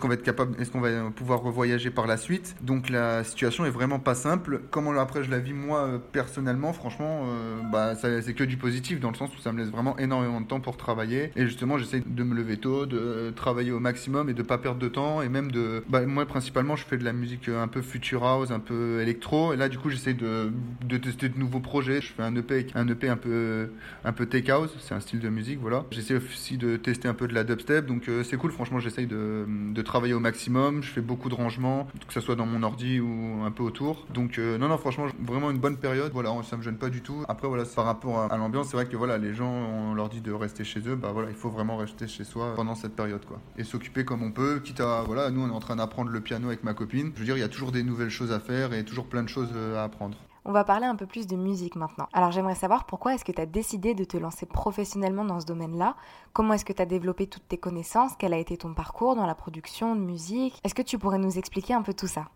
[0.00, 2.56] qu'on va être capable est-ce qu'on va pouvoir revoyager par la suite.
[2.60, 4.62] Donc la situation est vraiment pas simple.
[4.70, 9.00] Comment après je la vis moi euh, personnellement franchement euh, bah c'est que du positif
[9.00, 11.30] dans le sens où ça me laisse vraiment énormément de temps pour travailler.
[11.36, 14.58] Et justement j'essaie de me lever tôt de euh, travailler au maximum et de pas
[14.58, 17.68] perdre de temps et même de bah, moi principalement je fais de la musique un
[17.68, 19.52] peu future house un peu électro.
[19.52, 20.52] Et là du coup j'essaie de,
[20.84, 22.00] de tester de nouveaux projets.
[22.00, 23.70] Je fais un EP un EP un peu
[24.04, 25.84] un peu tech house c'est un style de musique voilà.
[25.90, 29.06] J'essaie aussi de tester un peu de la dubstep donc euh, c'est cool franchement j'essaie
[29.06, 29.46] de,
[29.82, 30.82] travailler au maximum.
[30.82, 34.06] Je fais beaucoup de rangements que ce soit dans mon ordi ou un peu autour.
[34.14, 36.12] Donc euh, non non franchement vraiment une bonne période.
[36.12, 37.24] Voilà ça me gêne pas du tout.
[37.28, 40.08] Après voilà par rapport à, à l'ambiance c'est vrai que voilà les gens on leur
[40.08, 40.96] dit de rester chez eux.
[40.96, 43.40] Bah voilà il faut vraiment rester chez soi pendant cette période quoi.
[43.56, 46.20] Et s'occuper comme on peut quitte à voilà nous on est en train d'apprendre le
[46.20, 47.12] piano avec ma copine.
[47.14, 49.22] Je veux dire il y a toujours des nouvelles choses à faire et toujours plein
[49.22, 52.08] de choses euh, à apprendre On va parler un peu plus de musique maintenant.
[52.12, 55.46] Alors j'aimerais savoir pourquoi est-ce que tu as décidé de te lancer professionnellement dans ce
[55.46, 55.94] domaine-là?
[56.32, 58.12] Comment est-ce que tu as développé toutes tes connaissances?
[58.18, 60.58] Quel a été ton parcours dans la production de musique?
[60.64, 62.26] Est-ce que tu pourrais nous expliquer un peu tout ça?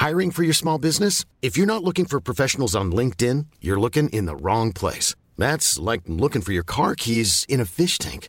[0.00, 1.24] Hiring for your small business?
[1.42, 5.16] If you're not looking for professionals on LinkedIn, you're looking in the wrong place.
[5.36, 8.28] That's like looking for your car keys in a fish tank.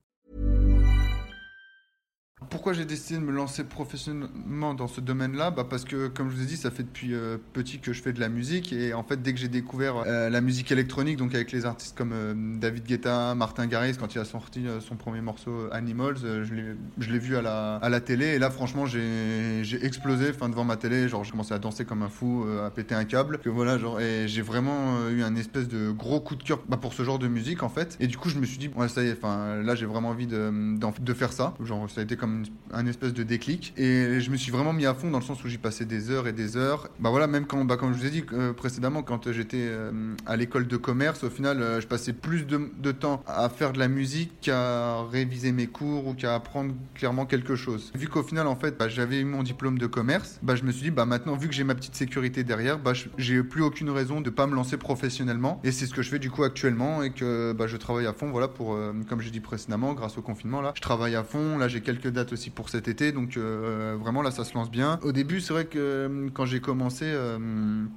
[2.49, 6.35] Pourquoi j'ai décidé de me lancer professionnellement dans ce domaine-là bah Parce que, comme je
[6.35, 8.73] vous ai dit, ça fait depuis euh, petit que je fais de la musique.
[8.73, 11.95] Et en fait, dès que j'ai découvert euh, la musique électronique, donc avec les artistes
[11.95, 17.11] comme euh, David Guetta, Martin Garrix, quand il a sorti son premier morceau Animals, je
[17.11, 18.25] l'ai vu à la, télé.
[18.25, 21.07] Et là, franchement, j'ai explosé enfin, devant ma télé.
[21.07, 23.37] Genre, j'ai commencé à danser comme un fou, à péter un câble.
[23.37, 26.77] Que voilà, genre, et j'ai vraiment eu un espèce de gros coup de cœur bah,
[26.77, 27.97] pour ce genre de musique, en fait.
[27.99, 30.27] Et du coup, je me suis dit, ouais, ça y est, là, j'ai vraiment envie
[30.27, 30.51] de,
[30.99, 31.53] de faire ça.
[31.63, 32.30] Genre, ça a été comme
[32.73, 33.73] un espèce de déclic.
[33.77, 36.09] Et je me suis vraiment mis à fond dans le sens où j'y passais des
[36.09, 36.89] heures et des heures.
[36.99, 40.15] Bah voilà, même quand, bah, comme je vous ai dit euh, précédemment, quand j'étais euh,
[40.25, 43.79] à l'école de commerce, au final, euh, je passais plus de, temps à faire de
[43.79, 47.91] la musique qu'à réviser mes cours ou qu'à apprendre clairement quelque chose.
[47.95, 50.71] Vu qu'au final, en fait, bah, j'avais eu mon diplôme de commerce, bah, je me
[50.71, 53.89] suis dit, bah maintenant, vu que j'ai ma petite sécurité derrière, bah, j'ai plus aucune
[53.89, 55.61] raison de pas me lancer professionnellement.
[55.63, 58.13] Et c'est ce que je fais du coup actuellement et que bah, je travaille à
[58.13, 61.57] fond, voilà, pour, comme j'ai dit précédemment, grâce au confinement, là, je travaille à fond.
[61.57, 64.99] Là, j'ai quelques dates aussi pour cet été, donc vraiment là, ça se lance bien.
[65.03, 67.37] Au début, c'est vrai que euh, quand j'ai commencé, euh,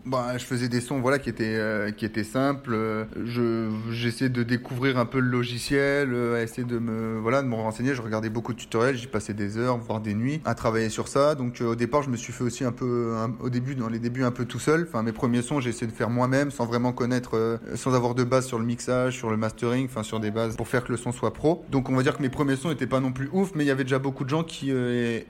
[0.06, 3.06] bah, je faisais des sons voilà, qui, étaient, euh, qui étaient simples.
[3.24, 7.94] Je, j'essayais de découvrir un peu le logiciel, essayer de me, voilà, de renseigner.
[7.94, 11.08] Je regardais beaucoup de tutoriels, j'y passais des heures, voire des nuits à travailler sur
[11.08, 11.34] ça.
[11.34, 14.24] Donc au départ, je me suis fait aussi un peu, au début, dans les débuts,
[14.24, 14.86] un peu tout seul.
[14.88, 18.24] Enfin, mes premiers sons, j'ai essayé de faire moi-même sans vraiment connaître, sans avoir de
[18.24, 20.98] base sur le mixage, sur le mastering, enfin sur des bases pour faire que le
[20.98, 21.64] son soit pro.
[21.70, 23.66] Donc on va dire que mes premiers sons n'étaient pas non plus ouf, mais il
[23.66, 24.70] y avait déjà beaucoup de gens qui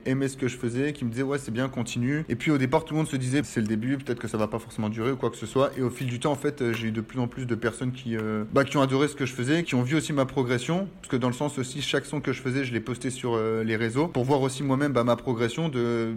[0.05, 2.25] aimaient ce que je faisais, qui me disaient ouais c'est bien, continue.
[2.29, 4.37] Et puis au départ, tout le monde se disait c'est le début, peut-être que ça
[4.37, 5.71] va pas forcément durer ou quoi que ce soit.
[5.77, 7.91] Et au fil du temps, en fait, j'ai eu de plus en plus de personnes
[7.91, 10.25] qui, euh, bah, qui ont adoré ce que je faisais, qui ont vu aussi ma
[10.25, 13.09] progression, parce que dans le sens aussi, chaque son que je faisais, je l'ai posté
[13.09, 16.13] sur euh, les réseaux pour voir aussi moi-même bah, ma progression de,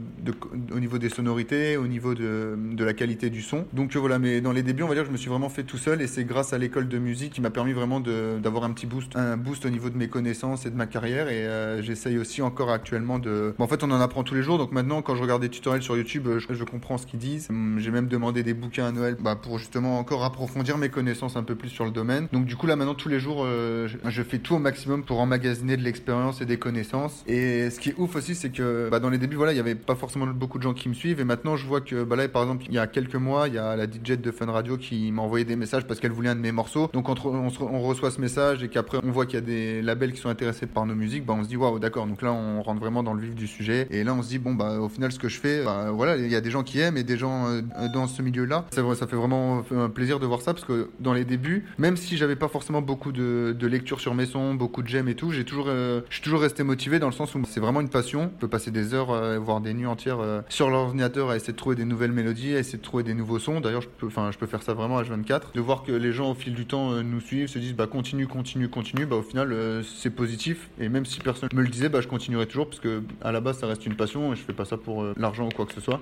[0.72, 3.64] au niveau des sonorités, au niveau de, de la qualité du son.
[3.72, 5.48] Donc euh, voilà, mais dans les débuts, on va dire que je me suis vraiment
[5.48, 8.64] fait tout seul et c'est grâce à l'école de musique qui m'a permis vraiment d'avoir
[8.64, 11.28] un petit boost, un boost au niveau de mes connaissances et de ma carrière.
[11.28, 13.54] Et j'essaye aussi encore actuellement de.
[13.58, 15.82] en fait, on en apprend tous les jours, donc maintenant, quand je regarde des tutoriels
[15.82, 17.48] sur YouTube, je, comprends ce qu'ils disent.
[17.50, 21.36] Hum, j'ai même demandé des bouquins à Noël bah, pour justement encore approfondir mes connaissances
[21.36, 22.28] un peu plus sur le domaine.
[22.32, 25.20] Donc du coup là maintenant tous les jours, euh, je, fais tout au maximum pour
[25.20, 27.22] emmagasiner de l'expérience et des connaissances.
[27.26, 29.60] Et ce qui est ouf aussi, c'est que bah, dans les débuts, voilà, il y
[29.60, 31.20] avait pas forcément beaucoup de gens qui me suivent.
[31.20, 33.54] Et maintenant, je vois que bah, là, par exemple, il y a quelques mois, il
[33.54, 36.30] y a la DJ de Fun Radio qui m'a envoyé des messages parce qu'elle voulait
[36.30, 36.90] un de mes morceaux.
[36.92, 40.12] Donc on, on, reçoit ce message et qu'après on voit qu'il y a des labels
[40.12, 42.06] qui sont intéressés par nos musiques, bah, on se dit waouh, d'accord.
[42.06, 43.86] Donc là, on rentre vraiment dans le vif du sujet.
[43.90, 46.16] Et là, on se dit bon bah au final, ce que je fais, bah, voilà,
[46.16, 48.66] il y a des gens qui aiment et des gens euh, dans ce milieu-là.
[48.70, 51.96] Ça, ça fait vraiment un plaisir de voir ça parce que dans les débuts, même
[51.96, 55.14] si j'avais pas forcément beaucoup de, de lecture sur mes sons, beaucoup de j'aime et
[55.14, 57.80] tout, j'ai toujours, euh, je suis toujours resté motivé dans le sens où c'est vraiment
[57.80, 58.30] une passion.
[58.36, 61.58] Je peux passer des heures, euh, voire des nuits entières sur l'ordinateur à essayer de
[61.58, 63.60] trouver des nouvelles mélodies, à essayer de trouver des nouveaux sons.
[63.60, 66.30] D'ailleurs, je peux, je peux faire ça vraiment à 24 De voir que les gens
[66.30, 69.54] au fil du temps nous suivent, se disent bah continue, continue, continue, bah au final
[69.82, 70.68] c'est positif.
[70.78, 73.40] Et même si personne me le disait, bah je continuerai toujours parce que à la
[73.40, 75.72] base ça reste une passion et je fais pas ça pour l'argent ou quoi que
[75.72, 76.00] ce soit.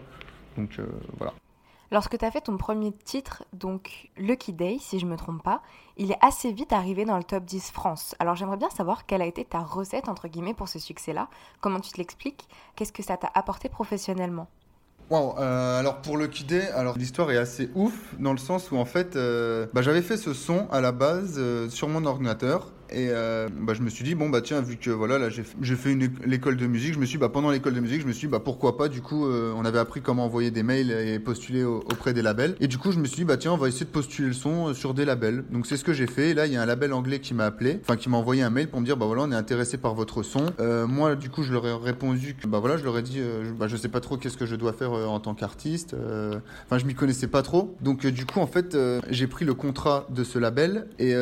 [0.56, 0.86] Donc euh,
[1.18, 1.32] voilà.
[1.92, 5.40] Lorsque tu as fait ton premier titre, donc Lucky Day, si je ne me trompe
[5.44, 5.62] pas,
[5.96, 8.16] il est assez vite arrivé dans le top 10 France.
[8.18, 11.28] Alors j'aimerais bien savoir quelle a été ta recette, entre guillemets, pour ce succès-là.
[11.60, 12.48] Comment tu te l'expliques?
[12.74, 14.48] Qu'est-ce que ça t'a apporté professionnellement?
[15.10, 18.76] Wow, euh, alors pour Lucky Day, alors l'histoire est assez ouf dans le sens où
[18.78, 23.08] en fait, euh, bah, j'avais fait ce son à la base sur mon ordinateur et
[23.10, 25.96] euh, bah, je me suis dit, bon, bah tiens, vu que voilà, là, j'ai fait
[26.24, 28.40] l'école de musique, je me suis bah, pendant l'école de musique, je me suis bah,
[28.40, 32.12] pourquoi pas, du coup, euh, on avait appris comment envoyer des mails et postuler auprès
[32.12, 32.56] des labels.
[32.60, 34.34] Et du coup, je me suis dit, bah, tiens, on va essayer de postuler le
[34.34, 35.44] son euh, sur des labels.
[35.50, 36.30] Donc, c'est ce que j'ai fait.
[36.30, 38.42] Et là, il y a un label anglais qui m'a appelé, enfin, qui m'a envoyé
[38.42, 40.46] un mail pour me dire, bah, voilà, on est intéressé par votre son.
[40.60, 43.20] Euh, moi, du coup, je leur ai répondu que, bah, voilà, je leur ai dit,
[43.58, 45.94] bah, je sais pas trop qu'est-ce que je dois faire en tant qu'artiste.
[46.66, 47.76] Enfin, je m'y connaissais pas trop.
[47.80, 48.76] Donc, du coup, en fait,
[49.10, 50.86] j'ai pris le contrat de ce label.
[50.98, 51.14] Et,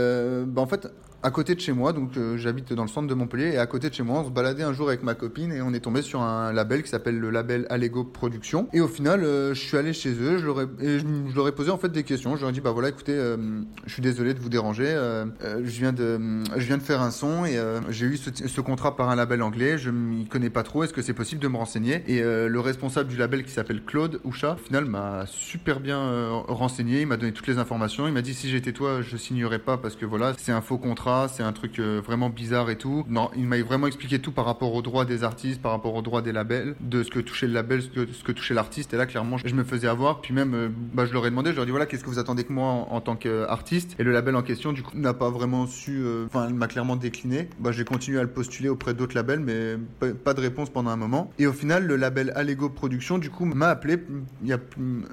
[0.47, 0.89] bah, en fait,
[1.25, 3.65] à côté de chez moi, donc euh, j'habite dans le centre de Montpellier, et à
[3.65, 5.81] côté de chez moi, on se baladait un jour avec ma copine et on est
[5.81, 8.69] tombé sur un label qui s'appelle le label Allego Productions.
[8.75, 11.49] Et au final, euh, je suis allé chez eux, je leur, ai, et je, leur
[11.49, 12.37] ai posé en fait des questions.
[12.37, 13.39] Je leur ai dit, bah voilà, écoutez, euh,
[13.87, 17.59] je suis désolé de vous déranger, je, viens de, faire un son et
[17.89, 21.01] j'ai eu ce, contrat par un label anglais, je m'y connais pas trop, est-ce que
[21.01, 22.03] c'est possible de me renseigner?
[22.07, 27.01] Et le responsable du label qui s'appelle Claude Oucha, au final, m'a super bien renseigné,
[27.01, 29.79] il m'a donné toutes les informations, il m'a dit si j'étais toi, je signerais pas
[29.79, 33.05] parce que voilà, c'est un faux contrat c'est un truc euh, vraiment bizarre et tout.
[33.09, 36.03] Non, il m'a vraiment expliqué tout par rapport aux droits des artistes, par rapport aux
[36.03, 38.95] droits des labels, de ce que touchait le label, ce que, ce que touchait l'artiste.
[38.95, 40.21] Et là, clairement, je me faisais avoir.
[40.21, 42.11] Puis même, euh, bah, je leur ai demandé, je leur ai dit voilà, qu'est-ce que
[42.11, 43.97] vous attendez que moi en, tant qu'artiste?
[43.99, 46.67] Et le label en question, du coup, n'a pas vraiment su, euh, enfin, il m'a
[46.67, 47.49] clairement décliné.
[47.61, 49.77] Bah, j'ai continué à le postuler auprès d'autres labels, mais
[50.15, 51.31] pas de réponse pendant un moment.
[51.39, 53.99] Et au final, le label Allego Productions, du coup, m'a appelé
[54.43, 54.59] il y a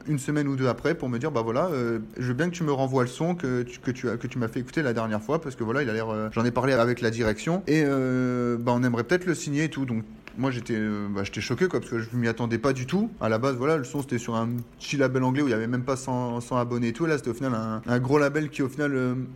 [0.07, 1.69] une semaine ou deux après pour me dire bah voilà,
[2.17, 4.39] je veux bien que tu me renvoies le son que tu, que tu, que tu
[4.39, 7.01] m'as fait écouter la dernière fois parce que voilà, il euh, j'en ai parlé avec
[7.01, 9.85] la direction et euh, bah, on aimerait peut-être le signer et tout.
[9.85, 10.03] Donc
[10.37, 13.09] moi j'étais euh, bah, j'étais choqué quoi, parce que je m'y attendais pas du tout.
[13.19, 14.49] À la base, voilà, le son c'était sur un
[14.79, 17.05] petit label anglais où il y avait même pas 100, 100 abonnés et tout.
[17.05, 17.53] Là, c'était au final
[17.85, 18.91] un, gros label qui au final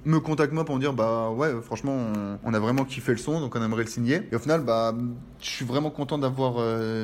[0.06, 1.98] me contacte moi pour me dire bah ouais, franchement,
[2.44, 4.22] on, a vraiment kiffé le son, donc on aimerait le signer.
[4.32, 4.96] Et au final, bah
[5.42, 6.56] je suis vraiment content d'avoir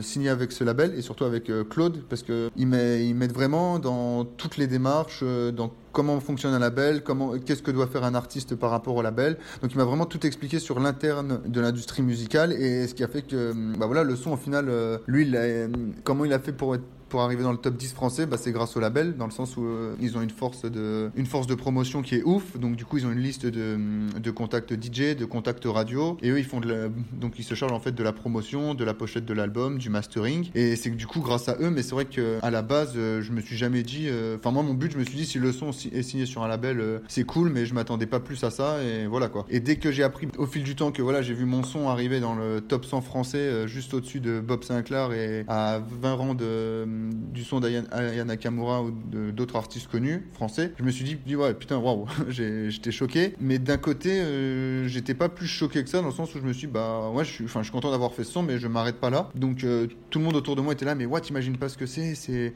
[0.04, 4.58] signé avec ce label et surtout avec Claude parce que ils m'aident vraiment dans toutes
[4.58, 8.70] les démarches, dans comment fonctionne un label, comment, qu'est-ce que doit faire un artiste par
[8.72, 9.38] rapport au label.
[9.62, 13.08] Donc il m'a vraiment tout expliqué sur l'interne de l'industrie musicale et ce qui a
[13.08, 15.68] fait que, bah voilà, le son au final, euh, lui, il a-
[16.04, 18.54] comment il a fait pour être pour arriver dans le top 10 français, bah, c'est
[18.54, 21.46] grâce au label, dans le sens où euh, ils ont une force, de, une force
[21.46, 22.58] de promotion qui est ouf.
[22.58, 23.78] Donc, du coup, ils ont une liste de,
[24.18, 26.18] de contacts DJ, de contacts radio.
[26.22, 28.74] Et eux, ils font de la- donc, ils se chargent en fait de la promotion,
[28.76, 30.50] de la pochette de l'album, du mastering.
[30.56, 33.22] Et c'est que du coup, grâce à eux, mais c'est vrai qu'à la base, euh,
[33.22, 34.06] je me suis jamais dit.
[34.08, 36.44] euh, Enfin, moi, mon but, je me suis dit, si le son est signé sur
[36.44, 38.82] un label, euh, c'est cool, mais je m'attendais pas plus à ça.
[38.84, 39.46] Et voilà quoi.
[39.50, 41.90] Et dès que j'ai appris au fil du temps que voilà, j'ai vu mon son
[41.90, 46.14] arriver dans le top 100 français, euh, juste au-dessus de Bob Sinclair et à 20
[46.14, 46.86] rangs de,
[47.32, 48.92] du son d'Aya Aya Nakamura ou
[49.32, 53.36] d'autres artistes connus français, je me suis dit, ouais, putain, waouh, j'étais choqué.
[53.40, 56.46] Mais d'un côté, euh, j'étais pas plus choqué que ça, dans le sens où je
[56.46, 58.58] me suis dit, bah, ouais, je suis, je suis content d'avoir fait ce son, mais
[58.58, 59.30] je m'arrête pas là.
[59.36, 61.78] Donc, euh, tout le monde autour de moi était là, mais ouais, t'imagines pas ce
[61.78, 62.54] que c'est, c'est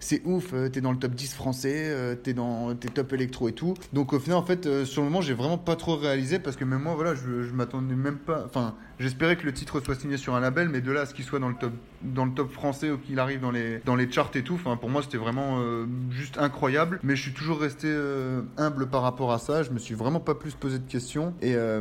[0.00, 3.48] c'est ouf, euh, t'es dans le top 10 français, euh, t'es dans t'es top électro
[3.48, 3.74] et tout.
[3.92, 6.56] Donc au final, en fait, euh, sur le moment, j'ai vraiment pas trop réalisé parce
[6.56, 8.44] que même moi, voilà, je, je m'attendais même pas.
[8.46, 11.14] Enfin, j'espérais que le titre soit signé sur un label, mais de là à ce
[11.14, 13.96] qu'il soit dans le top dans le top français ou qu'il arrive dans les dans
[13.96, 14.54] les charts et tout.
[14.54, 17.00] Enfin, pour moi, c'était vraiment euh, juste incroyable.
[17.02, 19.62] Mais je suis toujours resté euh, humble par rapport à ça.
[19.62, 21.34] Je me suis vraiment pas plus posé de questions.
[21.42, 21.80] Et euh,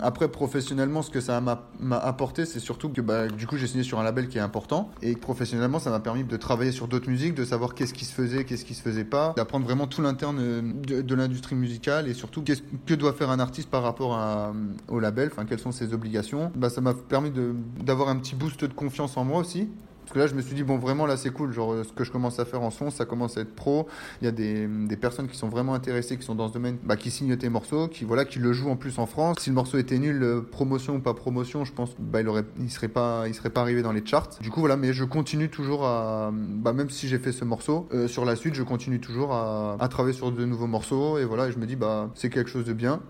[0.00, 3.82] après, professionnellement, ce que ça m'a apporté, c'est surtout que bah, du coup, j'ai signé
[3.82, 7.08] sur un label qui est important et professionnellement, ça m'a permis de travailler sur d'autres
[7.08, 10.02] musiques, de savoir qu'est-ce qui se faisait, qu'est-ce qui se faisait pas, d'apprendre vraiment tout
[10.02, 14.52] l'interne de, l'industrie musicale et surtout qu'est-ce que doit faire un artiste par rapport à,
[14.88, 16.52] au label, enfin quelles sont ses obligations.
[16.58, 17.32] Bah, ça m'a permis
[17.78, 19.68] d'avoir un petit boost de confiance en moi aussi.
[20.02, 21.52] Parce que là, je me suis dit, bon, vraiment, là, c'est cool.
[21.52, 23.86] Genre, euh, ce que je commence à faire en son, ça commence à être pro.
[24.22, 26.78] Il y a des, des personnes qui sont vraiment intéressées, qui sont dans ce domaine,
[26.82, 29.36] bah, qui signent tes morceaux, qui, voilà, qui le jouent en plus en France.
[29.38, 32.44] Si le morceau était nul, euh, promotion ou pas promotion, je pense, bah, il aurait,
[32.58, 34.30] il serait pas, il serait pas arrivé dans les charts.
[34.40, 37.86] Du coup, voilà, mais je continue toujours à, bah, même si j'ai fait ce morceau,
[37.92, 41.18] euh, sur la suite, je continue toujours à, à travailler sur de nouveaux morceaux.
[41.18, 43.00] Et voilà, et je me dis, bah, c'est quelque chose de bien.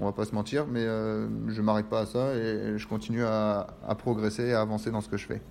[0.00, 3.24] On va pas se mentir, mais euh, je m'arrête pas à ça et je continue
[3.24, 3.66] à,
[3.98, 5.42] progresser et à avancer dans ce que je fais.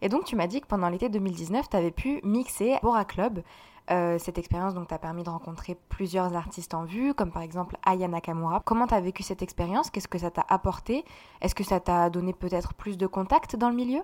[0.00, 3.42] Et donc, tu m'as dit que pendant l'été 2019, tu avais pu mixer Bora Club.
[3.90, 8.08] Euh, cette expérience t'a permis de rencontrer plusieurs artistes en vue, comme par exemple Aya
[8.08, 8.62] Nakamura.
[8.64, 9.90] Comment t'as vécu cette expérience?
[9.90, 11.04] Qu'est-ce que ça t'a apporté?
[11.42, 14.00] Est-ce que ça t'a donné peut-être plus de contacts dans le milieu?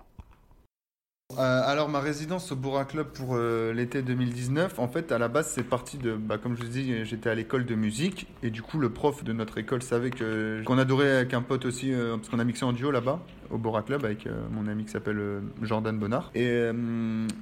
[1.39, 5.29] Euh, alors ma résidence au Bora Club pour euh, l'été 2019, en fait à la
[5.29, 8.51] base c'est parti de, bah, comme je vous dis, j'étais à l'école de musique et
[8.51, 12.17] du coup le prof de notre école savait qu'on adorait avec un pote aussi, euh,
[12.17, 15.21] parce qu'on a mixé en duo là-bas au Bora Club avec mon ami qui s'appelle
[15.61, 16.31] Jordan Bonnard.
[16.37, 16.71] Et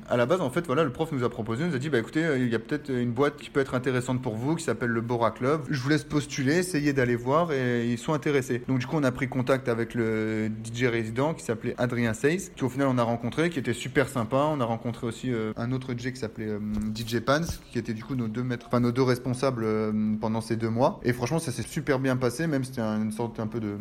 [0.09, 1.99] à la base en fait voilà le prof nous a proposé, nous a dit bah
[1.99, 4.89] écoutez il y a peut-être une boîte qui peut être intéressante pour vous qui s'appelle
[4.89, 5.67] le Bora Club.
[5.69, 8.63] Je vous laisse postuler, essayez d'aller voir et ils sont intéressés.
[8.69, 12.53] Donc du coup on a pris contact avec le DJ résident qui s'appelait Adrien Seyss,
[12.57, 14.37] qui au final on a rencontré, qui était super sympa.
[14.37, 16.59] On a rencontré aussi euh, un autre DJ qui s'appelait euh,
[16.95, 20.41] DJ Pans, qui était du coup nos deux maîtres, enfin nos deux responsables euh, pendant
[20.41, 21.01] ces deux mois.
[21.05, 23.77] Et franchement, ça s'est super bien passé, même c'était une sorte un peu de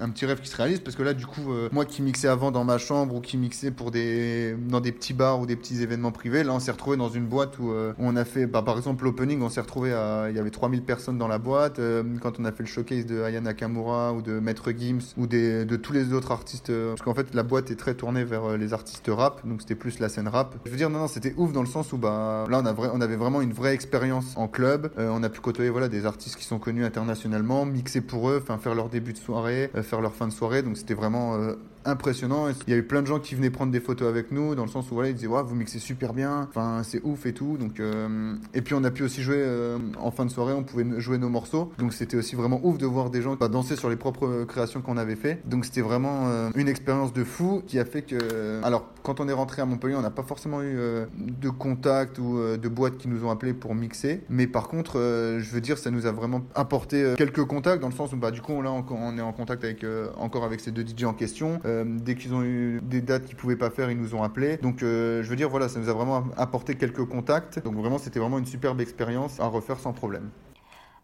[0.00, 2.50] un petit rêve qui se réalise, parce que là, du coup, moi qui mixais avant
[2.50, 5.82] dans ma chambre ou qui mixais pour des dans des petits bars ou des petits
[5.82, 8.76] événements privés, là, on s'est retrouvé dans une boîte où, on a fait, bah, par
[8.76, 11.80] exemple, l'opening, on s'est retrouvé à, il y avait 3000 personnes dans la boîte.
[12.20, 15.76] Quand on a fait le showcase de Aya Nakamura ou de Maître Gims ou de
[15.76, 19.08] tous les autres artistes, parce qu'en fait, la boîte est très tournée vers les artistes
[19.08, 20.54] rap, donc c'était plus la scène rap.
[20.64, 23.16] Je veux dire, non, non, c'était ouf dans le sens où bah là, on, avait
[23.16, 24.90] vraiment une vraie expérience en club.
[24.98, 28.42] Euh, on a pu côtoyer voilà des artistes qui sont connus internationalement, mixer pour eux,
[28.60, 30.62] faire leur début de soirée, euh, faire leur fin de soirée.
[30.62, 32.48] Donc c'était vraiment euh, impressionnant.
[32.66, 34.64] Il y a eu plein de gens qui venaient prendre des photos avec nous, dans
[34.64, 37.32] le sens où voilà, ils disaient ouais, vous mixez super bien, enfin c'est ouf et
[37.32, 37.56] tout.
[37.58, 40.62] Donc euh, et puis on a pu aussi jouer euh, en fin de soirée, on
[40.62, 41.72] pouvait jouer nos morceaux.
[41.78, 44.44] Donc c'était aussi vraiment ouf de voir des gens bah, danser sur les propres euh,
[44.44, 45.40] créations qu'on avait fait.
[45.44, 49.32] Donc c'était vraiment une expérience de fou qui a fait que alors quand on est
[49.32, 50.76] rentré à Montpellier, on n'a pas forcément eu
[51.16, 55.50] de contact ou de boîtes qui nous ont appelés pour mixer, mais par contre, je
[55.50, 58.40] veux dire, ça nous a vraiment apporté quelques contacts dans le sens où bah du
[58.40, 59.84] coup là on, on est en contact avec
[60.16, 61.60] encore avec ces deux DJ en question.
[61.72, 64.56] Euh, dès qu'ils ont eu des dates qu'ils pouvaient pas faire, ils nous ont appelés.
[64.58, 67.62] Donc euh, je veux dire voilà, ça nous a vraiment apporté quelques contacts.
[67.62, 70.30] Donc vraiment c'était vraiment une superbe expérience à refaire sans problème.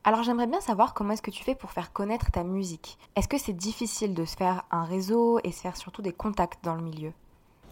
[0.04, 2.98] Alors j'aimerais bien savoir comment est-ce que tu fais pour faire connaître ta musique.
[3.16, 6.64] Est-ce que c'est difficile de se faire un réseau et se faire surtout des contacts
[6.64, 7.12] dans le milieu?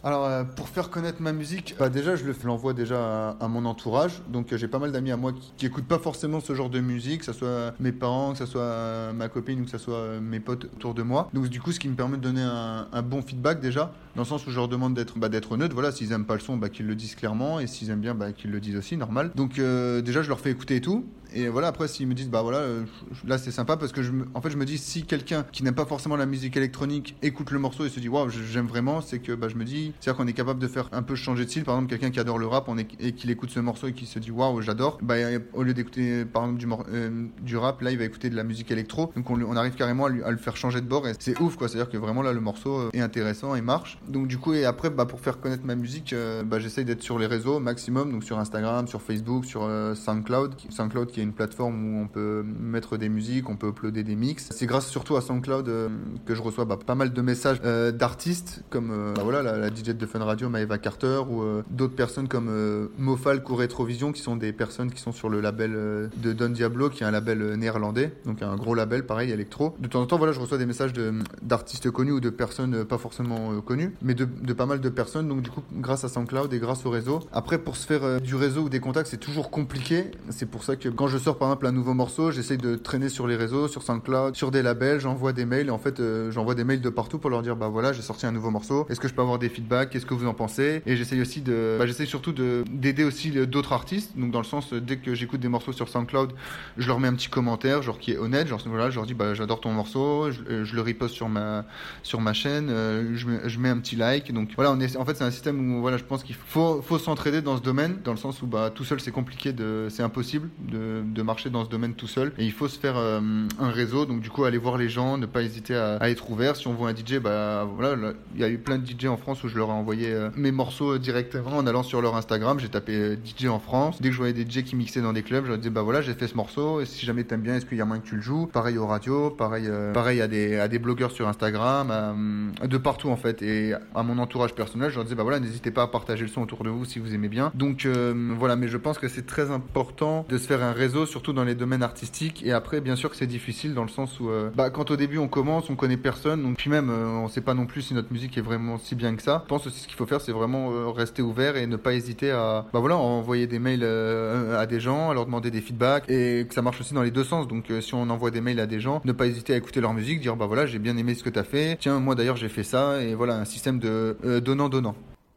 [0.04, 3.64] Alors, euh, pour faire connaître ma musique, bah déjà, je le- l'envoie déjà à, mon
[3.64, 4.22] entourage.
[4.28, 6.70] Donc, euh, j'ai pas mal d'amis à moi qui, qui écoutent pas forcément ce genre
[6.70, 9.70] de musique, que ce soit mes parents, que ce soit euh, ma copine ou que
[9.70, 11.28] ce soit mes potes autour de moi.
[11.32, 14.26] Donc, du coup, ce qui me permet de donner un, bon feedback déjà, dans le
[14.26, 15.28] sens où je leur demande d'être bah.
[15.72, 18.14] Voilà, s'ils aiment pas le son, bah, qu'ils le disent clairement, et s'ils aiment bien,
[18.14, 19.32] bah, qu'ils le disent aussi, normal.
[19.34, 21.04] Donc, déjà, je leur fais écouter et tout.
[21.36, 22.84] Et voilà, après, s'ils me disent, bah voilà, euh,
[23.26, 25.62] là c'est sympa parce que je me- en fait, je me dis, si quelqu'un qui
[25.64, 29.02] n'aime pas forcément la musique électronique écoute le morceau et se dit, waouh, j'aime vraiment,
[29.02, 31.44] c'est que bah, je me dis, c'est-à-dire qu'on est capable de faire un peu changer
[31.44, 31.64] de style.
[31.64, 34.18] Par exemple, quelqu'un qui adore le rap et qu'il écoute ce morceau et qui se
[34.18, 35.16] dit, waouh, j'adore, bah,
[35.52, 38.70] au lieu d'écouter par exemple euh, du rap, là il va écouter de la musique
[38.70, 39.12] électro.
[39.14, 41.68] Donc on, arrive carrément à, le faire changer de bord et c'est ouf quoi.
[41.68, 43.98] C'est-à-dire que vraiment là le morceau euh, est intéressant et marche.
[44.08, 46.14] Donc du coup, et après, bah, pour faire connaître ma musique,
[46.46, 50.54] bah, j'essaye d'être sur les réseaux maximum, donc sur Instagram, sur Facebook, sur SoundCloud.
[50.70, 54.16] SoundCloud qui est une plateforme où on peut mettre des musiques, on peut uploader des
[54.16, 54.48] mix.
[54.50, 55.88] C'est grâce surtout à SoundCloud euh,
[56.24, 59.58] que je reçois bah, pas mal de messages euh, d'artistes comme euh, bah, voilà, la,
[59.58, 62.50] la DJ de Fun Radio, Maeva Carter, ou euh, d'autres personnes comme
[62.98, 65.72] Mofalk ou Retrovision, qui sont des personnes qui sont sur le label
[66.16, 69.74] de Don Diablo, qui est un label néerlandais, donc un gros label pareil électro.
[69.78, 71.12] De temps en temps, voilà, je reçois des messages de-
[71.42, 75.28] d'artistes connus ou de personnes pas forcément connues, mais de, de pas mal de personnes.
[75.28, 77.20] Donc du coup, grâce à SoundCloud et grâce au réseau.
[77.32, 80.10] Après, pour se faire du réseau ou des contacts, c'est toujours compliqué.
[80.30, 83.08] C'est pour ça que quand je sors par exemple un nouveau morceau, j'essaye de traîner
[83.08, 85.68] sur les réseaux, sur SoundCloud, sur des labels, j'envoie des mails.
[85.68, 88.02] Et en fait, euh, j'envoie des mails de partout pour leur dire, bah voilà, j'ai
[88.02, 88.86] sorti un nouveau morceau.
[88.88, 90.82] Est-ce que je peux avoir des feedbacks Qu'est-ce que vous en pensez?
[90.86, 94.16] Et j'essaye aussi de, bah, j'essaye surtout de d'aider aussi le- d'autres artistes.
[94.16, 96.32] Donc dans le sens, euh, dès que j'écoute des morceaux sur SoundCloud,
[96.76, 99.14] je leur mets un petit commentaire, genre qui est honnête, genre voilà, je leur dis,
[99.14, 101.64] bah j'adore ton morceau, je, euh, le reposte sur ma
[102.02, 104.32] sur ma chaîne, euh, je, mets, un petit like.
[104.32, 107.56] Donc voilà, en fait, c'est un système où voilà, je pense qu'il faut, s'entraider dans
[107.56, 109.54] ce domaine, dans le sens où bah, tout seul c'est compliqué,
[109.88, 112.32] c'est impossible de, de marcher dans ce domaine tout seul.
[112.38, 113.20] Et il faut se faire euh,
[113.58, 116.56] un réseau, donc du coup aller voir les gens, ne pas hésiter à, être ouvert.
[116.56, 119.06] Si on voit un DJ, bah voilà, là, il y a eu plein de DJ
[119.06, 122.00] en France où je leur ai envoyé euh, mes morceaux euh, directement en allant sur
[122.00, 122.58] leur Instagram.
[122.58, 124.00] J'ai tapé DJ en France.
[124.00, 125.82] Dès que je voyais des DJ qui mixaient dans des clubs, je leur disais bah
[125.82, 126.80] voilà, j'ai fait ce morceau.
[126.80, 128.46] Et si jamais t'aimes bien, est-ce qu'il y a moyen que tu le joues?
[128.46, 133.16] Pareil aux radios, pareil, pareil à des à des blogueurs sur Instagram, de partout en
[133.16, 133.42] fait.
[133.42, 136.28] Et à mon entourage personnel, je leur disais bah voilà, n'hésitez pas à partager le
[136.28, 137.50] son autour de vous si vous aimez bien.
[137.54, 141.32] Donc voilà, mais je pense que c'est très important de se faire un réseau, surtout
[141.32, 142.42] dans les domaines artistiques.
[142.44, 144.96] Et après, bien sûr que c'est difficile dans le sens où euh, bah, quand au
[144.96, 147.82] début on commence, on connaît personne, donc puis même euh, on sait pas non plus
[147.82, 149.42] si notre musique est vraiment si bien que ça.
[149.44, 151.94] Je pense aussi ce qu'il faut faire, c'est vraiment euh, rester ouvert et ne pas
[151.94, 155.60] hésiter à bah voilà, envoyer des mails euh, à des gens, à leur demander des
[155.60, 157.48] feedbacks et que ça marche aussi dans les deux sens.
[157.48, 159.94] Donc si on envoie des mails à des gens, ne pas hésiter à écouter leur
[159.94, 161.76] musique, dire bah voilà, j'ai bien aimé ce que tu as fait.
[161.80, 164.94] Tiens, moi d'ailleurs j'ai fait ça et voilà un système de donnant donnant.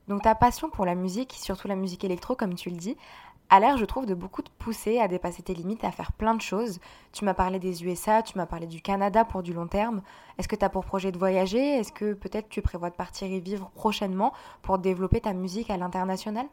[0.09, 2.97] Donc ta passion pour la musique, surtout la musique électro comme tu le dis,
[3.51, 6.35] a l'air, je trouve, de beaucoup te pousser à dépasser tes limites, à faire plein
[6.35, 6.79] de choses.
[7.13, 10.01] Tu m'as parlé des USA, tu m'as parlé du Canada pour du long terme.
[10.37, 11.77] Est-ce que tu as pour projet de voyager?
[11.77, 15.77] Est-ce que peut-être tu prévois de partir y vivre prochainement pour développer ta musique à
[15.77, 16.47] l'international?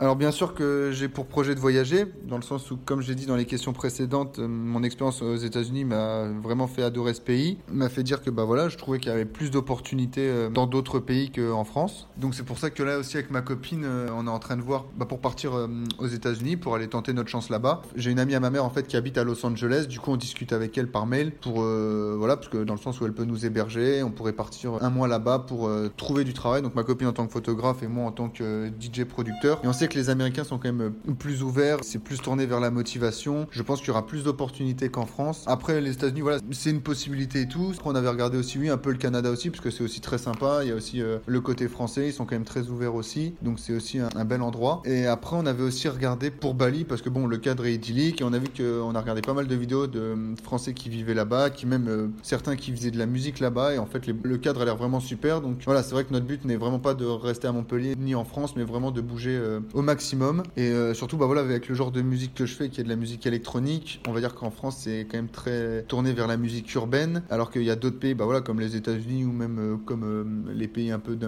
[0.00, 3.14] Alors bien sûr que j'ai pour projet de voyager, dans le sens où, comme j'ai
[3.14, 7.20] dit dans les questions précédentes, euh, mon expérience aux États-Unis m'a vraiment fait adorer ce
[7.20, 10.48] pays, m'a fait dire que bah voilà, je trouvais qu'il y avait plus d'opportunités euh,
[10.48, 12.08] dans d'autres pays qu'en France.
[12.16, 14.56] Donc c'est pour ça que là aussi avec ma copine, euh, on est en train
[14.56, 15.52] de voir bah, pour partir
[15.98, 17.82] aux États-Unis pour aller tenter notre chance là-bas.
[17.94, 20.10] J'ai une amie à ma mère en fait qui habite à Los Angeles, du coup
[20.10, 23.12] on discute avec elle par mail pour voilà parce que dans le sens où elle
[23.12, 26.62] peut nous héberger, on pourrait partir un mois là-bas pour trouver du travail.
[26.62, 29.60] Donc ma copine en tant que photographe et moi en tant que DJ producteur.
[29.88, 33.46] Que les Américains sont quand même euh, plus ouverts, c'est plus tourné vers la motivation.
[33.50, 35.44] Je pense qu'il y aura plus d'opportunités qu'en France.
[35.46, 37.72] Après, les États-Unis, voilà, c'est une possibilité et tout.
[37.74, 40.00] Après, on avait regardé aussi, oui, un peu le Canada aussi, parce que c'est aussi
[40.00, 40.60] très sympa.
[40.62, 43.34] Il y a aussi euh, le côté français, ils sont quand même très ouverts aussi.
[43.42, 44.82] Donc, c'est aussi un, bel endroit.
[44.84, 48.20] Et après, on avait aussi regardé pour Bali, parce que bon, le cadre est idyllique.
[48.20, 50.88] Et on a vu qu'on a regardé pas mal de vidéos de euh, Français qui
[50.88, 53.74] vivaient là-bas, qui même certains qui faisaient de la musique là-bas.
[53.74, 55.40] Et en fait, le cadre a l'air vraiment super.
[55.40, 58.14] Donc, voilà, c'est vrai que notre but n'est vraiment pas de rester à Montpellier ni
[58.14, 59.40] en France, mais vraiment de bouger
[59.74, 60.42] au maximum.
[60.56, 62.84] Et euh, surtout, bah voilà, avec le genre de musique que je fais, qui est
[62.84, 66.26] de la musique électronique, on va dire qu'en France, c'est quand même très tourné vers
[66.26, 69.32] la musique urbaine, alors qu'il y a d'autres pays, bah voilà, comme les États-Unis ou
[69.32, 71.18] même euh, comme euh, les pays un peu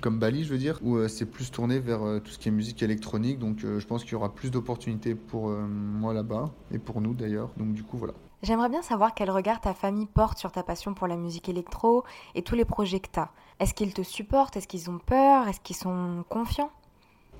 [0.00, 2.82] comme Bali, je veux dire, où c'est plus tourné vers tout ce qui est musique
[2.82, 3.38] électronique.
[3.38, 7.50] Donc, je pense qu'il y aura plus d'opportunités pour moi là-bas et pour nous d'ailleurs.
[7.56, 8.14] Donc, du coup, voilà.
[8.42, 12.04] J'aimerais bien savoir quel regard ta famille porte sur ta passion pour la musique électro
[12.34, 13.30] et tous les projets que tu as.
[13.60, 14.56] Est-ce qu'ils te supportent?
[14.56, 15.46] Est-ce qu'ils ont peur?
[15.46, 16.70] Est-ce qu'ils sont confiants?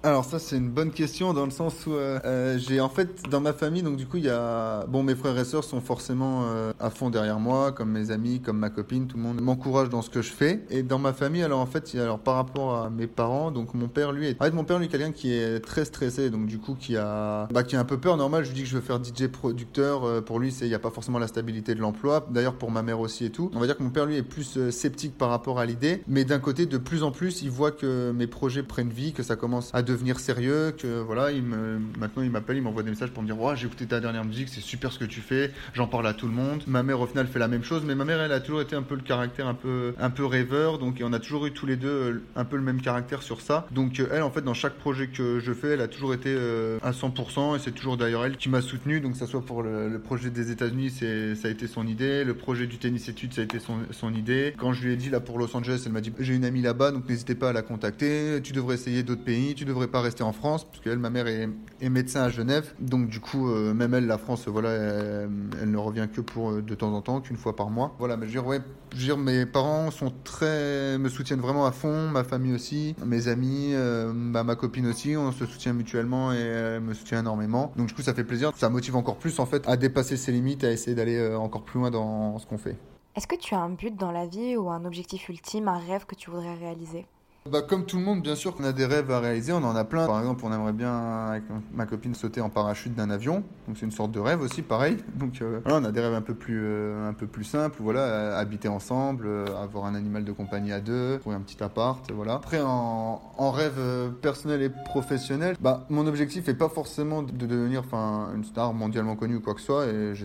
[0.02, 3.22] Alors ça c'est une bonne question dans le sens où euh, euh, j'ai en fait
[3.28, 5.82] dans ma famille donc du coup il y a bon mes frères et sœurs sont
[5.82, 9.42] forcément euh, à fond derrière moi comme mes amis comme ma copine tout le monde
[9.42, 10.64] m'encourage dans ce que je fais.
[10.70, 13.88] Et dans ma famille alors en fait alors par rapport à mes parents donc mon
[13.88, 16.58] père lui est en fait mon père lui quelqu'un qui est très stressé donc du
[16.58, 18.16] coup qui a bah, qui a un peu peur.
[18.16, 20.74] Normal je lui dis que je veux faire DJ producteur pour lui c'est il y
[20.74, 22.26] a pas forcément la stabilité de l'emploi.
[22.30, 23.50] D'ailleurs pour ma mère aussi et tout.
[23.54, 26.02] On va dire que mon père lui est plus sceptique par rapport à l'idée.
[26.08, 29.22] Mais d'un côté de plus en plus il voit que mes projets prennent vie que
[29.22, 32.90] ça commence à devenir sérieux, que voilà, il me, maintenant il m'appelle, il m'envoie des
[32.90, 35.20] messages pour me dire ouais, j'ai écouté ta dernière musique, c'est super ce que tu
[35.20, 36.62] fais, j'en parle à tout le monde.
[36.66, 38.76] Ma mère au final fait la même chose, mais ma mère elle a toujours été
[38.76, 41.66] un peu le caractère un peu un peu rêveur, donc on a toujours eu tous
[41.66, 43.66] les deux euh, un peu le même caractère sur ça.
[43.70, 46.30] Donc euh, elle en fait dans chaque projet que je fais, elle a toujours été
[46.30, 49.00] euh, à 100% et c'est toujours d'ailleurs elle qui m'a soutenu.
[49.00, 52.34] Donc ça soit pour le, projet des États-Unis, c'est ça a été son idée, le
[52.34, 54.54] projet du tennis études ça a été son, son idée.
[54.56, 56.62] Quand je lui ai dit là pour Los Angeles, elle m'a dit j'ai une amie
[56.62, 58.40] là-bas, donc n'hésitez pas à la contacter.
[58.42, 61.26] Tu devrais essayer d'autres pays, tu devrais pas rester en France, parce qu'elle, ma mère,
[61.26, 61.48] est,
[61.88, 62.74] médecin à Genève.
[62.80, 66.62] Donc, du coup, euh, même elle, la France, voilà, elle, ne revient que pour euh,
[66.62, 67.94] de temps en temps, qu'une fois par mois.
[67.98, 68.60] Voilà, mais je veux dire, ouais,
[68.92, 72.94] je veux dire, mes parents sont très, me soutiennent vraiment à fond, ma famille aussi,
[73.04, 77.20] mes amis, euh, bah, ma copine aussi, on se soutient mutuellement et elle me soutient
[77.20, 77.72] énormément.
[77.76, 78.52] Donc, du coup, ça fait plaisir.
[78.56, 81.80] Ça motive encore plus, en fait, à dépasser ses limites, à essayer d'aller encore plus
[81.80, 82.76] loin dans ce qu'on fait.
[83.16, 86.06] Est-ce que tu as un but dans la vie ou un objectif ultime, un rêve
[86.06, 87.06] que tu voudrais réaliser?
[87.50, 89.74] Bah, comme tout le monde, bien sûr qu'on a des rêves à réaliser, on en
[89.74, 90.06] a plein.
[90.06, 91.42] Par exemple, on aimerait bien, avec
[91.72, 93.42] ma copine, sauter en parachute d'un avion.
[93.66, 94.98] Donc c'est une sorte de rêve aussi, pareil.
[95.16, 97.78] Donc euh, on a des rêves un peu plus, euh, un peu plus simples.
[97.80, 102.04] Voilà, habiter ensemble, euh, avoir un animal de compagnie à deux, trouver un petit appart,
[102.12, 102.34] voilà.
[102.34, 103.20] Après, en,
[103.50, 103.80] rêve
[104.22, 109.36] personnel et professionnel, bah, mon objectif est pas forcément de devenir, une star mondialement connue
[109.36, 109.86] ou quoi que ce soit.
[109.86, 110.24] Et je,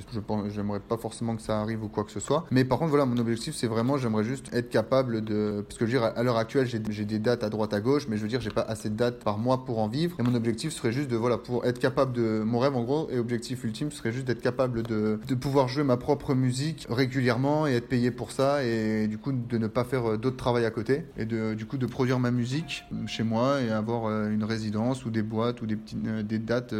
[0.49, 2.45] j'aimerais pas forcément que ça arrive ou quoi que ce soit.
[2.51, 5.87] Mais par contre, voilà, mon objectif, c'est vraiment, j'aimerais juste être capable de, parce que
[5.87, 8.21] je veux dire, à l'heure actuelle, j'ai des dates à droite à gauche, mais je
[8.21, 10.15] veux dire, j'ai pas assez de dates par mois pour en vivre.
[10.19, 13.07] Et mon objectif serait juste de, voilà, pour être capable de, mon rêve en gros,
[13.11, 17.67] et objectif ultime serait juste d'être capable de, de pouvoir jouer ma propre musique régulièrement
[17.67, 20.65] et être payé pour ça, et du coup, de ne pas faire euh, d'autres travail
[20.65, 24.29] à côté, et de, du coup, de produire ma musique chez moi et avoir euh,
[24.29, 26.73] une résidence ou des boîtes ou des petites, euh, des dates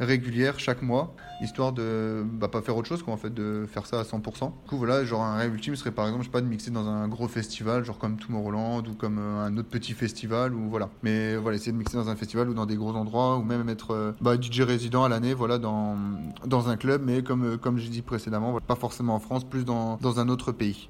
[0.00, 3.86] régulières chaque mois, histoire de, bah, pas faire autre chose, quoi, en fait, de faire
[3.86, 4.52] ça à 100%.
[4.62, 6.70] Du coup, voilà, genre un rêve ultime serait par exemple, je sais pas, de mixer
[6.70, 10.88] dans un gros festival, genre comme Tomorrowland ou comme un autre petit festival ou voilà.
[11.02, 13.68] Mais voilà, essayer de mixer dans un festival ou dans des gros endroits ou même
[13.68, 15.96] être euh, bah, DJ résident à l'année, voilà, dans,
[16.44, 19.64] dans un club, mais comme, euh, comme j'ai dit précédemment, pas forcément en France, plus
[19.64, 20.88] dans, dans un autre pays.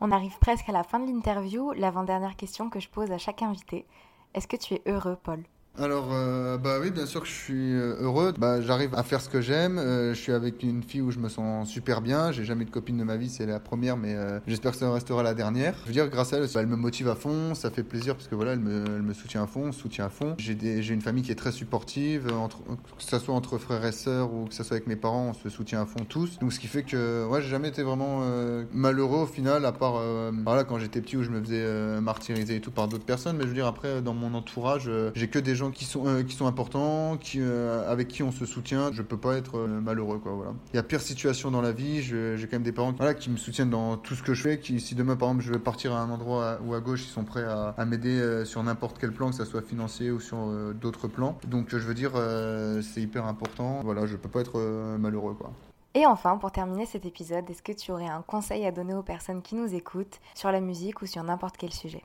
[0.00, 1.72] On arrive presque à la fin de l'interview.
[1.72, 3.86] L'avant-dernière question que je pose à chaque invité.
[4.34, 5.44] Est-ce que tu es heureux, Paul?
[5.78, 8.34] Alors, euh, bah oui, bien sûr que je suis euh, heureux.
[8.36, 9.78] Bah, j'arrive à faire ce que j'aime.
[9.78, 12.30] Euh, je suis avec une fille où je me sens super bien.
[12.30, 14.14] J'ai jamais eu de copine de ma vie, c'est la première, mais
[14.46, 15.74] j'espère que ça restera la dernière.
[15.82, 17.54] Je veux dire, grâce à elle, elle me motive à fond.
[17.54, 20.08] Ça fait plaisir parce que voilà, elle me, elle me soutient à fond, soutient à
[20.10, 20.34] fond.
[20.38, 24.32] J'ai une famille qui est très supportive, entre, que ce soit entre frères et sœurs
[24.32, 26.38] ou que ce soit avec mes parents, on se soutient à fond tous.
[26.38, 28.20] Donc, ce qui fait que, ouais, j'ai jamais été vraiment
[28.74, 30.02] malheureux au final, à part
[30.44, 33.36] voilà, quand j'étais petit où je me faisais martyriser et tout par d'autres personnes.
[33.36, 36.22] Mais je veux dire, après, dans mon entourage, j'ai que des gens qui sont, euh,
[36.22, 38.90] qui sont importants, qui, euh, avec qui on se soutient.
[38.92, 40.32] Je peux pas être euh, malheureux, quoi.
[40.32, 40.52] Voilà.
[40.72, 42.02] Il y a pire situation dans la vie.
[42.02, 44.58] J'ai quand même des parents voilà, qui me soutiennent dans tout ce que je fais.
[44.58, 47.10] Qui, si demain, par exemple, je vais partir à un endroit ou à gauche, ils
[47.10, 50.36] sont prêts à, à m'aider sur n'importe quel plan, que ça soit financier ou sur
[50.74, 51.38] d'autres plans.
[51.46, 52.12] Donc, je veux dire,
[52.82, 53.80] c'est hyper important.
[53.84, 54.58] Voilà, je peux pas être
[54.98, 55.52] malheureux, quoi.
[55.94, 59.02] Et enfin, pour terminer cet épisode, est-ce que tu aurais un conseil à donner aux
[59.02, 62.02] personnes qui nous écoutent sur la musique ou sur n'importe quel sujet?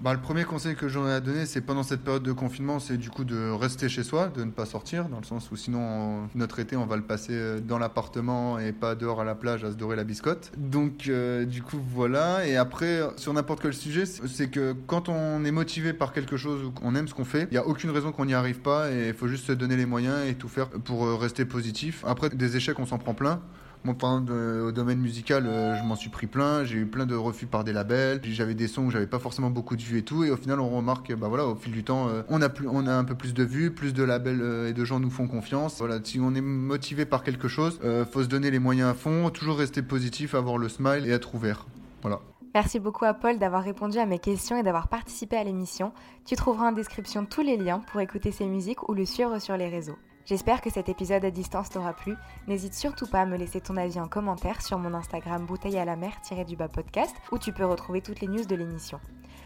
[0.00, 2.96] Bah, le premier conseil que j'aurais à donner, c'est pendant cette période de confinement, c'est
[2.96, 6.28] du coup de rester chez soi, de ne pas sortir, dans le sens où sinon
[6.34, 9.64] notre été, on va le passer euh, dans l'appartement et pas dehors à la plage
[9.64, 10.52] à se dorer la biscotte.
[10.56, 12.46] Donc euh, du coup voilà.
[12.46, 16.64] Et après, sur n'importe quel sujet, c'est que quand on est motivé par quelque chose
[16.64, 18.90] ou qu'on aime ce qu'on fait, il n'y a aucune raison qu'on n'y arrive pas
[18.90, 22.04] et il faut juste se donner les moyens et tout faire pour euh, rester positif.
[22.06, 23.40] Après, des échecs, on s'en prend plein.
[23.84, 26.64] Moi, par exemple, au domaine musical, euh, je m'en suis pris plein.
[26.64, 28.20] J'ai eu plein de refus par des labels.
[28.24, 30.24] J'avais des sons où j'avais pas forcément beaucoup de vues et tout.
[30.24, 32.66] Et au final, on remarque, bah voilà, au fil du temps, euh, on a plus,
[32.66, 35.10] on a un peu plus de vues, plus de labels euh, et de gens nous
[35.10, 35.80] font confiance.
[35.80, 37.78] Voilà, si on est motivé par quelque chose,
[38.10, 41.34] faut se donner les moyens à fond, toujours rester positif, avoir le smile et être
[41.34, 41.66] ouvert.
[42.00, 42.20] Voilà.
[42.54, 45.92] Merci beaucoup à Paul d'avoir répondu à mes questions et d'avoir participé à l'émission.
[46.24, 49.56] Tu trouveras en description tous les liens pour écouter ses musiques ou le suivre sur
[49.56, 49.98] les réseaux.
[50.26, 52.14] J'espère que cet épisode à distance t'aura plu.
[52.46, 55.84] N'hésite surtout pas à me laisser ton avis en commentaire sur mon Instagram bouteille à
[55.84, 59.00] la mer-du-bas podcast où tu peux retrouver toutes les news de l'émission.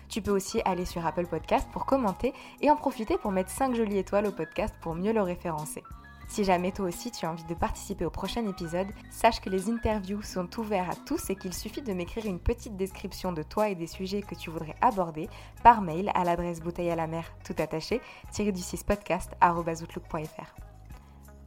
[0.09, 3.75] Tu peux aussi aller sur Apple Podcast pour commenter et en profiter pour mettre 5
[3.75, 5.83] jolies étoiles au podcast pour mieux le référencer.
[6.29, 9.69] Si jamais toi aussi tu as envie de participer au prochain épisode, sache que les
[9.69, 13.69] interviews sont ouvertes à tous et qu'il suffit de m'écrire une petite description de toi
[13.69, 15.29] et des sujets que tu voudrais aborder
[15.65, 18.01] par mail à l'adresse bouteille à la mer tout attaché
[18.37, 20.68] du 6 podcast@outlook.fr.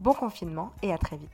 [0.02, 1.30] Bon confinement et à très vite.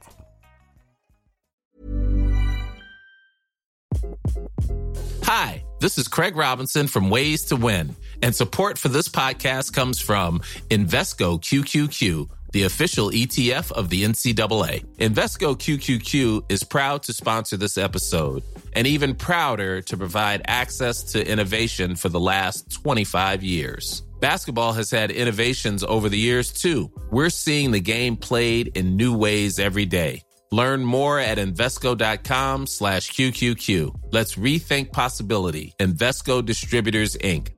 [5.24, 10.02] Hi, this is Craig Robinson from Ways to Win, and support for this podcast comes
[10.02, 14.86] from Invesco QQQ the official ETF of the NCAA.
[14.98, 18.42] Invesco QQQ is proud to sponsor this episode
[18.74, 24.04] and even prouder to provide access to innovation for the last 25 years.
[24.20, 26.92] Basketball has had innovations over the years too.
[27.12, 30.22] We're seeing the game played in new ways every day.
[30.52, 34.12] Learn more at Invesco.com slash QQQ.
[34.12, 35.74] Let's rethink possibility.
[35.80, 37.50] Investco Distributors, Inc.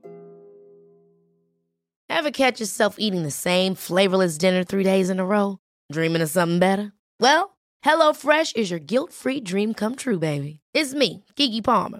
[2.10, 5.60] Ever catch yourself eating the same flavorless dinner three days in a row?
[5.91, 6.91] Dreaming of something better?
[7.20, 7.55] Well,
[7.86, 10.60] HelloFresh is your guilt-free dream come true, baby.
[10.74, 11.99] It's me, Kiki Palmer.